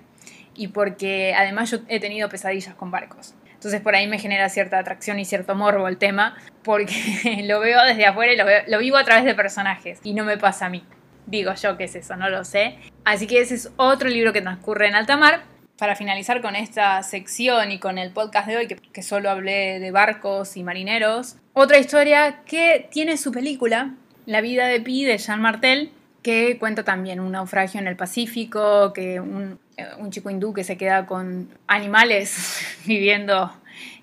y 0.53 0.67
porque 0.67 1.33
además 1.35 1.71
yo 1.71 1.79
he 1.87 1.99
tenido 1.99 2.29
pesadillas 2.29 2.75
con 2.75 2.91
barcos. 2.91 3.33
Entonces 3.53 3.79
por 3.79 3.95
ahí 3.95 4.07
me 4.07 4.19
genera 4.19 4.49
cierta 4.49 4.77
atracción 4.77 5.17
y 5.19 5.25
cierto 5.25 5.55
morbo 5.55 5.87
el 5.87 5.97
tema, 5.97 6.35
porque 6.63 7.41
lo 7.45 7.61
veo 7.61 7.81
desde 7.85 8.05
afuera 8.05 8.33
y 8.33 8.37
lo, 8.37 8.45
lo 8.67 8.79
vivo 8.79 8.97
a 8.97 9.05
través 9.05 9.23
de 9.23 9.35
personajes 9.35 9.99
y 10.03 10.13
no 10.13 10.25
me 10.25 10.37
pasa 10.37 10.65
a 10.65 10.69
mí. 10.69 10.83
Digo 11.25 11.53
yo 11.53 11.77
que 11.77 11.85
es 11.85 11.95
eso, 11.95 12.17
no 12.17 12.29
lo 12.29 12.43
sé. 12.43 12.77
Así 13.05 13.27
que 13.27 13.39
ese 13.39 13.55
es 13.55 13.71
otro 13.77 14.09
libro 14.09 14.33
que 14.33 14.41
transcurre 14.41 14.89
en 14.89 14.95
alta 14.95 15.15
mar 15.15 15.52
para 15.83 15.97
finalizar 15.97 16.41
con 16.41 16.55
esta 16.55 17.03
sección 17.03 17.73
y 17.73 17.77
con 17.77 17.97
el 17.97 18.11
podcast 18.11 18.47
de 18.47 18.55
hoy, 18.55 18.67
que, 18.67 19.03
solo 19.03 19.29
hablé 19.29 19.81
de 19.81 19.91
barcos 19.91 20.55
y 20.55 20.63
marineros, 20.63 21.35
otra 21.51 21.77
historia 21.77 22.39
que 22.45 22.87
tiene 22.89 23.17
su 23.17 23.33
película, 23.33 23.93
La 24.25 24.39
vida 24.39 24.67
de 24.67 24.79
Pi 24.79 25.03
de 25.03 25.17
Jean 25.17 25.41
Martel, 25.41 25.91
que 26.21 26.57
cuenta 26.57 26.85
también 26.85 27.19
un 27.19 27.33
naufragio 27.33 27.81
en 27.81 27.87
el 27.87 27.97
Pacífico, 27.97 28.93
que 28.93 29.19
un, 29.19 29.59
eh, 29.75 29.87
un 29.97 30.09
chico 30.09 30.29
hindú 30.29 30.53
que 30.53 30.63
se 30.63 30.77
queda 30.77 31.05
con 31.05 31.49
animales 31.67 32.65
viviendo 32.85 33.53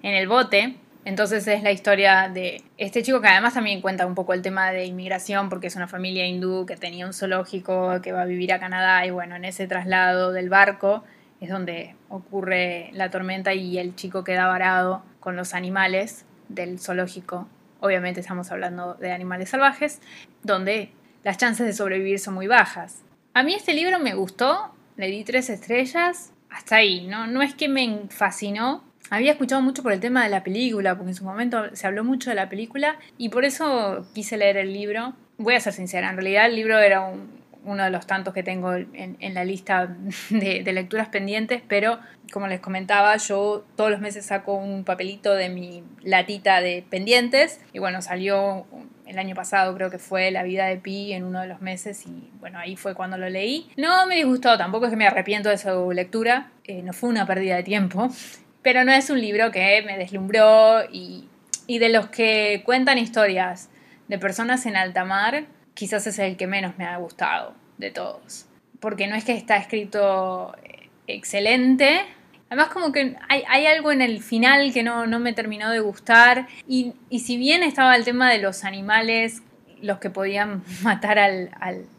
en 0.03 0.13
el 0.13 0.29
bote. 0.29 0.77
Entonces 1.07 1.49
es 1.49 1.63
la 1.63 1.73
historia 1.73 2.29
de 2.29 2.63
este 2.77 3.03
chico 3.03 3.23
que 3.23 3.29
además 3.29 3.55
también 3.55 3.81
cuenta 3.81 4.05
un 4.05 4.15
poco 4.15 4.35
el 4.35 4.43
tema 4.43 4.71
de 4.71 4.85
inmigración 4.85 5.49
porque 5.49 5.69
es 5.69 5.77
una 5.77 5.89
familia 5.89 6.27
hindú 6.27 6.67
que 6.67 6.77
tenía 6.77 7.07
un 7.07 7.15
zoológico 7.15 8.03
que 8.03 8.13
va 8.13 8.21
a 8.21 8.27
vivir 8.27 8.53
a 8.53 8.61
Canadá 8.61 9.07
y 9.07 9.11
bueno, 9.11 9.37
en 9.37 9.47
ese 9.47 9.67
traslado 9.67 10.33
del 10.33 10.51
barco 10.51 11.05
es 11.41 11.49
donde 11.49 11.97
ocurre 12.09 12.91
la 12.93 13.11
tormenta 13.11 13.55
y 13.55 13.79
el 13.79 13.95
chico 13.97 14.25
queda 14.25 14.47
varado 14.47 15.03
con 15.21 15.37
los 15.37 15.55
animales 15.55 16.25
del 16.49 16.79
zoológico. 16.79 17.49
Obviamente 17.81 18.21
estamos 18.21 18.51
hablando 18.51 18.95
de 18.95 19.13
animales 19.13 19.49
salvajes, 19.49 20.01
donde 20.43 20.93
las 21.25 21.39
chances 21.39 21.67
de 21.67 21.73
sobrevivir 21.73 22.19
son 22.19 22.35
muy 22.35 22.47
bajas. 22.47 23.03
A 23.33 23.43
mí 23.43 23.55
este 23.55 23.73
libro 23.73 23.99
me 23.99 24.15
gustó, 24.15 24.75
le 24.97 25.07
di 25.07 25.25
tres 25.25 25.49
estrellas, 25.49 26.33
hasta 26.51 26.77
ahí, 26.77 27.07
¿no? 27.07 27.27
No 27.27 27.43
es 27.43 27.55
que 27.55 27.69
me 27.69 28.03
fascinó. 28.11 28.85
Había 29.09 29.33
escuchado 29.33 29.63
mucho 29.63 29.83
por 29.83 29.93
el 29.93 30.01
tema 30.01 30.25
de 30.25 30.31
la 30.31 30.45
película, 30.45 30.97
porque 30.97 31.11
en 31.11 31.17
su 31.17 31.25
momento 31.25 31.75
se 31.75 31.87
habló 31.87 32.05
mucho 32.05 32.31
de 32.31 32.37
la 32.37 32.49
película, 32.49 32.99
y 33.17 33.31
por 33.31 33.45
eso 33.45 34.07
quise 34.15 34.37
leer 34.37 34.57
el 34.57 34.73
libro. 34.73 35.15
Voy 35.39 35.55
a 35.55 35.61
ser 35.61 35.73
sincera, 35.73 36.11
en 36.11 36.17
realidad 36.17 36.47
el 36.47 36.57
libro 36.57 36.79
era 36.79 37.01
un, 37.01 37.40
uno 37.65 37.85
de 37.85 37.91
los 37.91 38.07
tantos 38.07 38.33
que 38.35 38.43
tengo 38.43 38.75
en, 38.75 39.35
la 39.35 39.45
lista 39.45 39.95
de, 40.31 40.73
lecturas 40.73 41.09
pendientes, 41.09 41.63
pero 41.69 41.99
como 42.33 42.47
les 42.47 42.61
comentaba, 42.61 43.17
yo 43.17 43.65
todos 43.77 43.91
los 43.91 44.01
meses 44.01 44.27
saco 44.27 44.55
un 44.55 44.85
papelito 44.85 45.35
de 45.35 45.49
mi 45.49 45.83
latita 46.03 46.61
de 46.61 46.85
pendientes 46.89 47.61
y 47.73 47.79
bueno, 47.79 48.03
salió 48.03 48.67
el 49.07 49.19
año 49.19 49.35
pasado 49.35 49.75
creo 49.75 49.91
que 49.91 49.99
fue 49.99 50.31
La 50.31 50.45
vida 50.45 50.67
de 50.67 50.77
Pi 50.77 51.13
en 51.13 51.25
uno 51.25 51.41
de 51.41 51.49
los 51.49 51.61
meses 51.61 52.07
y 52.07 52.31
bueno, 52.39 52.59
ahí 52.59 52.77
fue 52.77 52.95
cuando 52.95 53.19
lo 53.19 53.29
leí. 53.29 53.69
No 53.77 54.07
me 54.07 54.17
disgustó, 54.17 54.57
tampoco 54.57 54.87
es 54.87 54.91
que 54.91 54.97
me 54.97 55.07
arrepiento 55.07 55.49
de 55.49 55.59
su 55.59 55.91
lectura, 55.93 56.51
eh, 56.65 56.83
no 56.83 56.93
fue 56.93 57.09
una 57.09 57.27
pérdida 57.27 57.57
de 57.57 57.63
tiempo, 57.65 58.09
pero 58.63 58.85
no 58.85 58.93
es 58.93 59.11
un 59.11 59.21
libro 59.21 59.51
que 59.51 59.83
me 59.85 59.99
deslumbró 59.99 60.85
y, 60.91 61.29
y 61.67 61.79
de 61.79 61.89
los 61.89 62.09
que 62.09 62.63
cuentan 62.65 62.99
historias 62.99 63.69
de 64.07 64.19
personas 64.19 64.67
en 64.67 64.77
alta 64.77 65.05
mar, 65.05 65.45
quizás 65.81 66.07
es 66.07 66.19
el 66.19 66.37
que 66.37 66.47
menos 66.47 66.77
me 66.77 66.85
ha 66.85 66.99
gustado 66.99 67.55
de 67.79 67.91
todos. 67.91 68.45
Porque 68.81 69.07
no 69.07 69.15
es 69.17 69.25
que 69.25 69.33
está 69.33 69.57
escrito 69.57 70.55
eh, 70.63 70.91
excelente. 71.07 72.03
Además 72.51 72.69
como 72.69 72.93
que 72.93 73.17
hay, 73.31 73.65
algo 73.65 73.91
en 73.91 74.03
el 74.03 74.21
final 74.23 74.75
que 74.75 74.83
no, 74.83 75.07
me 75.07 75.33
terminó 75.33 75.71
de 75.71 75.81
gustar. 75.81 76.49
Y, 76.69 76.93
si 77.19 77.39
bien 77.39 77.63
estaba 77.63 77.97
el 77.97 78.05
tema 78.05 78.31
de 78.31 78.37
los 78.37 78.65
animales, 78.65 79.43
los 79.81 79.99
que 80.01 80.11
podían 80.11 80.63
matar 80.83 81.19
al, 81.19 81.51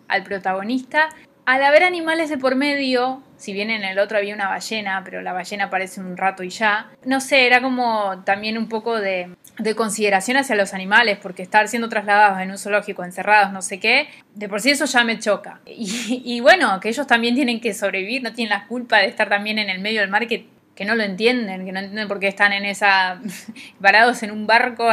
al 0.08 0.24
protagonista, 0.24 1.10
al 1.46 1.64
haber 1.64 1.84
animales 1.84 2.30
de 2.30 2.38
por 2.38 2.56
medio, 2.56 3.22
si 3.38 3.54
bien 3.54 3.70
en 3.70 3.84
el 3.84 4.00
otro 4.00 4.18
había 4.18 4.36
una 4.36 4.48
ballena, 4.48 5.02
pero 5.04 5.22
la 5.22 5.34
ballena 5.34 5.66
aparece 5.66 6.00
un 6.00 6.16
rato 6.16 6.44
y 6.44 6.50
ya, 6.50 6.90
no 7.06 7.20
sé, 7.20 7.48
era 7.48 7.62
como 7.62 8.24
también 8.24 8.58
un 8.58 8.70
poco 8.70 9.00
de, 9.00 9.36
consideración 9.76 10.38
hacia 10.38 10.56
los 10.56 10.74
animales, 10.74 11.18
porque 11.22 11.44
estar 11.44 11.68
siendo 11.68 11.90
trasladados 11.90 12.40
en 12.40 12.52
un 12.52 12.58
zoológico, 12.58 13.04
encerrados, 13.04 13.52
no 13.52 13.62
sé 13.62 13.80
qué, 13.80 14.08
de 14.36 14.48
por 14.48 14.62
sí 14.62 14.72
eso 14.72 14.86
ya 14.86 15.04
me 15.04 15.20
choca. 15.20 15.60
Y, 15.66 16.40
bueno, 16.42 16.80
que 16.80 16.90
ellos 16.90 17.08
también 17.08 17.36
tienen 17.36 17.60
que 17.60 17.74
sobrevivir, 17.74 18.24
no 18.24 18.34
tienen 18.34 18.58
la 18.58 18.68
culpa 18.68 18.98
de 19.00 19.08
estar 19.08 19.30
también 19.30 19.60
en 19.60 19.70
el 19.70 19.80
medio 19.80 20.02
del 20.02 20.10
mar 20.10 20.28
que 20.28 20.48
que 20.76 20.86
no 20.86 20.96
lo 20.96 21.04
entienden, 21.04 21.66
que 21.66 21.72
no 21.72 21.80
entienden 21.80 22.08
por 22.08 22.20
qué 22.20 22.28
están 22.28 22.54
en 22.54 22.66
esa 22.66 23.20
varados 23.80 24.24
en 24.24 24.32
un 24.32 24.48
barco 24.48 24.88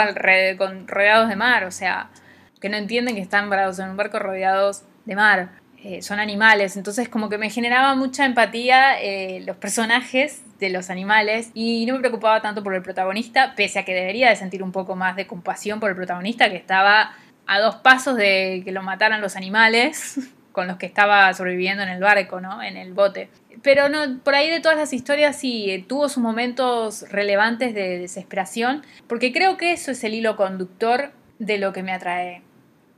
con, 0.59 0.88
rodeados 0.88 1.28
de 1.28 1.37
mar, 1.37 1.64
o 1.64 1.71
sea, 1.71 2.11
que 2.61 2.69
no 2.69 2.76
entienden 2.76 3.14
que 3.14 3.21
están 3.21 3.49
varados 3.49 3.78
en 3.78 3.88
un 3.88 3.97
barco 3.97 4.19
rodeados 4.19 4.83
de 5.05 5.17
mar. 5.17 5.50
Eh, 5.85 6.02
son 6.02 6.18
animales, 6.18 6.76
entonces 6.76 7.08
como 7.08 7.28
que 7.28 7.38
me 7.38 7.50
generaba 7.50 7.94
mucha 7.94 8.25
empatía 8.25 9.00
eh, 9.00 9.42
los 9.47 9.56
personajes 9.56 10.42
de 10.58 10.70
los 10.70 10.90
animales 10.90 11.52
y 11.54 11.87
no 11.87 11.94
me 11.94 12.00
preocupaba 12.00 12.42
tanto 12.42 12.64
por 12.64 12.75
el 12.75 12.82
protagonista, 12.82 13.54
pese 13.54 13.78
a 13.78 13.85
que 13.85 13.94
debería 13.94 14.28
de 14.28 14.35
sentir 14.35 14.64
un 14.64 14.73
poco 14.73 14.97
más 14.97 15.14
de 15.14 15.28
compasión 15.28 15.78
por 15.78 15.90
el 15.90 15.97
protagonista 15.97 16.50
que 16.50 16.56
estaba 16.56 17.12
a 17.47 17.61
dos 17.61 17.76
pasos 17.76 18.16
de 18.16 18.62
que 18.64 18.73
lo 18.73 18.82
mataran 18.82 19.20
los 19.20 19.37
animales 19.37 20.18
con 20.52 20.66
los 20.66 20.78
que 20.78 20.87
estaba 20.87 21.32
sobreviviendo 21.32 21.85
en 21.85 21.90
el 21.90 22.00
barco, 22.00 22.40
¿no? 22.40 22.61
En 22.61 22.76
el 22.76 22.92
bote. 22.92 23.30
Pero 23.62 23.88
no, 23.88 24.18
por 24.25 24.35
ahí 24.35 24.50
de 24.50 24.58
todas 24.58 24.76
las 24.76 24.92
historias 24.92 25.37
sí 25.37 25.70
eh, 25.70 25.85
tuvo 25.87 26.08
sus 26.08 26.23
momentos 26.23 27.09
relevantes 27.09 27.72
de 27.72 27.98
desesperación, 28.00 28.83
porque 29.07 29.33
creo 29.33 29.57
que 29.57 29.72
eso 29.72 29.92
es 29.92 30.03
el 30.03 30.14
hilo 30.14 30.35
conductor 30.35 31.12
de 31.38 31.59
lo 31.59 31.72
que 31.72 31.85
me 31.85 31.92
atrae 31.92 32.42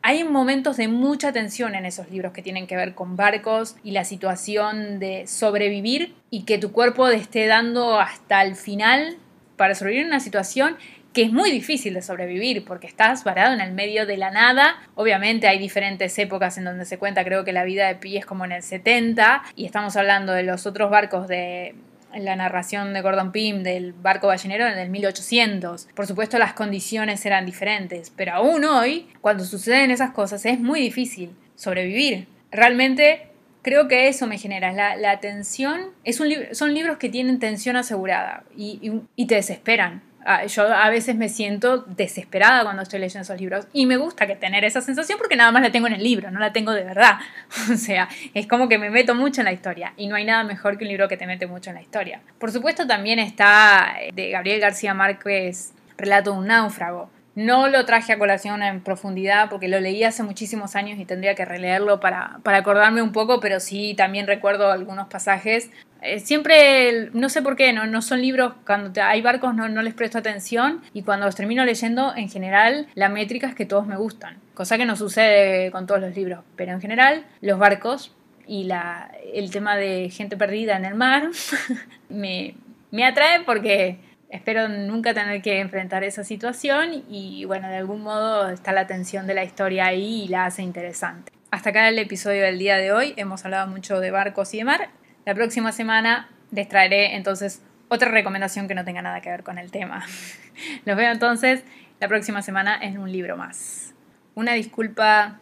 hay 0.02 0.24
momentos 0.24 0.76
de 0.76 0.88
mucha 0.88 1.32
tensión 1.32 1.74
en 1.74 1.84
esos 1.84 2.10
libros 2.10 2.32
que 2.32 2.42
tienen 2.42 2.66
que 2.66 2.76
ver 2.76 2.94
con 2.94 3.16
barcos 3.16 3.76
y 3.84 3.90
la 3.92 4.04
situación 4.04 4.98
de 4.98 5.26
sobrevivir 5.26 6.14
y 6.30 6.44
que 6.44 6.58
tu 6.58 6.72
cuerpo 6.72 7.08
te 7.08 7.16
esté 7.16 7.46
dando 7.46 8.00
hasta 8.00 8.42
el 8.42 8.56
final 8.56 9.16
para 9.56 9.74
sobrevivir 9.74 10.06
en 10.06 10.08
una 10.08 10.20
situación 10.20 10.76
que 11.12 11.22
es 11.22 11.32
muy 11.32 11.50
difícil 11.50 11.94
de 11.94 12.02
sobrevivir 12.02 12.64
porque 12.64 12.86
estás 12.86 13.24
varado 13.24 13.52
en 13.52 13.60
el 13.60 13.72
medio 13.72 14.06
de 14.06 14.16
la 14.16 14.30
nada. 14.30 14.76
Obviamente 14.94 15.48
hay 15.48 15.58
diferentes 15.58 16.16
épocas 16.18 16.56
en 16.56 16.64
donde 16.64 16.84
se 16.84 16.98
cuenta, 16.98 17.24
creo 17.24 17.44
que 17.44 17.52
la 17.52 17.64
vida 17.64 17.88
de 17.88 17.96
Pi 17.96 18.16
es 18.16 18.24
como 18.24 18.44
en 18.44 18.52
el 18.52 18.62
70 18.62 19.42
y 19.56 19.66
estamos 19.66 19.96
hablando 19.96 20.32
de 20.32 20.44
los 20.44 20.66
otros 20.66 20.90
barcos 20.90 21.26
de 21.26 21.74
la 22.14 22.37
narración 22.37 22.92
de 22.92 23.03
Gordon 23.03 23.33
Pym 23.33 23.62
del 23.62 23.92
barco 23.92 24.27
ballenero 24.27 24.66
en 24.66 24.79
el 24.79 24.90
1800. 24.90 25.88
Por 25.94 26.07
supuesto 26.07 26.38
las 26.38 26.55
condiciones 26.55 27.25
eran 27.27 27.46
diferentes, 27.46 28.11
pero 28.11 28.35
aún 28.35 28.64
hoy, 28.64 29.09
cuando 29.20 29.44
suceden 29.44 29.90
esas 29.90 30.11
cosas, 30.12 30.44
es 30.46 30.61
muy 30.61 30.81
difícil 30.81 31.31
sobrevivir. 31.57 32.27
Realmente 32.51 33.29
creo 33.62 33.88
que 33.88 34.09
eso 34.09 34.27
me 34.27 34.38
genera, 34.38 34.73
la, 34.73 34.96
la 34.96 35.20
tensión, 35.20 35.90
es 36.05 36.16
son 36.53 36.75
libros 36.75 36.99
que 36.99 37.09
tienen 37.09 37.38
tensión 37.38 37.77
asegurada 37.77 38.44
y 38.57 39.27
te 39.27 39.35
desesperan. 39.35 40.10
Ah, 40.24 40.44
yo 40.44 40.64
a 40.64 40.90
veces 40.90 41.16
me 41.16 41.28
siento 41.28 41.78
desesperada 41.78 42.62
cuando 42.62 42.83
estoy 42.83 43.00
leyendo 43.00 43.22
esos 43.22 43.40
libros 43.40 43.66
y 43.72 43.87
me 43.87 43.96
gusta 43.96 44.26
que 44.26 44.37
tener 44.37 44.64
esa 44.64 44.83
sensación 44.83 45.18
porque 45.18 45.37
nada 45.37 45.50
más 45.50 45.62
la 45.62 45.72
tengo 45.72 45.87
en 45.87 45.94
el 45.94 46.02
libro, 46.02 46.30
no 46.30 46.40
la 46.40 46.52
tengo 46.52 46.72
de 46.72 46.85
verdad. 46.85 47.18
O 47.72 47.76
sea, 47.76 48.09
es 48.35 48.46
como 48.46 48.68
que 48.68 48.78
me 48.78 48.90
meto 48.90 49.14
mucho 49.14 49.40
en 49.40 49.46
la 49.46 49.52
historia 49.52 49.94
y 49.96 50.09
no 50.09 50.16
hay 50.16 50.24
nada 50.24 50.44
mejor 50.44 50.76
que 50.76 50.85
un 50.85 50.88
libro 50.88 51.09
que 51.09 51.16
te 51.16 51.26
mete 51.26 51.46
mucho 51.46 51.70
en 51.70 51.76
la 51.76 51.83
historia. 51.83 52.20
Por 52.38 52.50
supuesto 52.50 52.87
también 52.87 53.18
está 53.18 53.96
eh, 54.00 54.11
de 54.12 54.30
Gabriel 54.30 54.61
García 54.61 54.92
Márquez, 54.92 55.72
Relato 55.96 56.33
de 56.33 56.38
un 56.38 56.46
náufrago. 56.46 57.11
No 57.35 57.68
lo 57.68 57.85
traje 57.85 58.12
a 58.12 58.18
colación 58.18 58.62
en 58.62 58.80
profundidad 58.80 59.48
porque 59.48 59.68
lo 59.68 59.80
leí 59.80 60.02
hace 60.02 60.22
muchísimos 60.22 60.74
años 60.76 60.98
y 60.98 61.04
tendría 61.04 61.35
que 61.35 61.44
releerlo 61.44 62.00
para, 62.00 62.40
para 62.42 62.59
acordarme 62.59 63.02
un 63.02 63.12
poco, 63.12 63.40
pero 63.40 63.61
sí 63.61 63.94
también 63.94 64.26
recuerdo 64.26 64.72
algunos 64.72 65.09
pasajes 65.09 65.70
siempre, 66.18 67.10
no 67.12 67.28
sé 67.28 67.42
por 67.42 67.56
qué, 67.56 67.72
no, 67.72 67.86
no 67.86 68.02
son 68.02 68.20
libros, 68.20 68.54
cuando 68.66 69.02
hay 69.02 69.22
barcos 69.22 69.54
no, 69.54 69.68
no 69.68 69.82
les 69.82 69.94
presto 69.94 70.18
atención 70.18 70.82
y 70.92 71.02
cuando 71.02 71.26
los 71.26 71.36
termino 71.36 71.64
leyendo, 71.64 72.14
en 72.16 72.28
general, 72.28 72.86
la 72.94 73.08
métrica 73.08 73.48
es 73.48 73.54
que 73.54 73.66
todos 73.66 73.86
me 73.86 73.96
gustan, 73.96 74.38
cosa 74.54 74.78
que 74.78 74.84
no 74.84 74.96
sucede 74.96 75.70
con 75.70 75.86
todos 75.86 76.00
los 76.00 76.14
libros, 76.14 76.44
pero 76.56 76.72
en 76.72 76.80
general, 76.80 77.24
los 77.40 77.58
barcos 77.58 78.14
y 78.46 78.64
la, 78.64 79.10
el 79.32 79.50
tema 79.50 79.76
de 79.76 80.10
gente 80.10 80.36
perdida 80.36 80.76
en 80.76 80.84
el 80.84 80.94
mar 80.94 81.30
me, 82.08 82.54
me 82.90 83.04
atrae 83.04 83.42
porque 83.44 83.98
espero 84.28 84.68
nunca 84.68 85.14
tener 85.14 85.42
que 85.42 85.60
enfrentar 85.60 86.04
esa 86.04 86.24
situación 86.24 87.04
y 87.08 87.44
bueno, 87.44 87.68
de 87.68 87.76
algún 87.76 88.02
modo 88.02 88.48
está 88.48 88.72
la 88.72 88.86
tensión 88.86 89.26
de 89.26 89.34
la 89.34 89.44
historia 89.44 89.86
ahí 89.86 90.24
y 90.24 90.28
la 90.28 90.46
hace 90.46 90.62
interesante. 90.62 91.32
Hasta 91.50 91.70
acá 91.70 91.88
el 91.88 91.98
episodio 91.98 92.42
del 92.42 92.60
día 92.60 92.76
de 92.76 92.92
hoy. 92.92 93.12
Hemos 93.16 93.44
hablado 93.44 93.66
mucho 93.66 93.98
de 93.98 94.12
barcos 94.12 94.54
y 94.54 94.58
de 94.58 94.64
mar. 94.64 94.90
La 95.31 95.37
próxima 95.37 95.71
semana 95.71 96.29
les 96.51 96.69
traeré 96.69 97.14
entonces 97.14 97.62
otra 97.87 98.11
recomendación 98.11 98.66
que 98.66 98.75
no 98.75 98.85
tenga 98.85 99.01
nada 99.01 99.21
que 99.21 99.31
ver 99.31 99.45
con 99.45 99.59
el 99.59 99.71
tema. 99.71 100.05
Los 100.85 100.97
veo 100.97 101.12
entonces 101.12 101.62
la 102.01 102.09
próxima 102.09 102.43
semana 102.43 102.77
en 102.83 102.99
un 102.99 103.12
libro 103.12 103.37
más. 103.37 103.95
Una 104.35 104.55
disculpa 104.55 105.38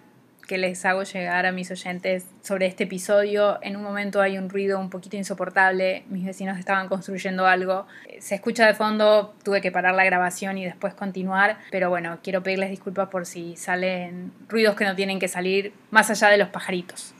que 0.47 0.59
les 0.59 0.85
hago 0.85 1.05
llegar 1.05 1.47
a 1.47 1.53
mis 1.53 1.71
oyentes 1.71 2.27
sobre 2.43 2.67
este 2.67 2.85
episodio. 2.85 3.59
En 3.63 3.77
un 3.77 3.83
momento 3.83 4.21
hay 4.21 4.37
un 4.37 4.51
ruido 4.51 4.79
un 4.79 4.91
poquito 4.91 5.17
insoportable, 5.17 6.05
mis 6.11 6.27
vecinos 6.27 6.59
estaban 6.59 6.89
construyendo 6.89 7.47
algo. 7.47 7.87
Se 8.19 8.35
escucha 8.35 8.67
de 8.67 8.75
fondo, 8.75 9.35
tuve 9.43 9.63
que 9.63 9.73
parar 9.73 9.95
la 9.95 10.05
grabación 10.05 10.59
y 10.59 10.67
después 10.67 10.93
continuar, 10.93 11.57
pero 11.71 11.89
bueno, 11.89 12.19
quiero 12.23 12.43
pedirles 12.43 12.69
disculpas 12.69 13.09
por 13.09 13.25
si 13.25 13.57
salen 13.57 14.33
ruidos 14.51 14.77
que 14.77 14.85
no 14.85 14.95
tienen 14.95 15.19
que 15.19 15.29
salir 15.29 15.73
más 15.91 16.11
allá 16.11 16.29
de 16.29 16.37
los 16.37 16.51
pajaritos. 16.51 17.15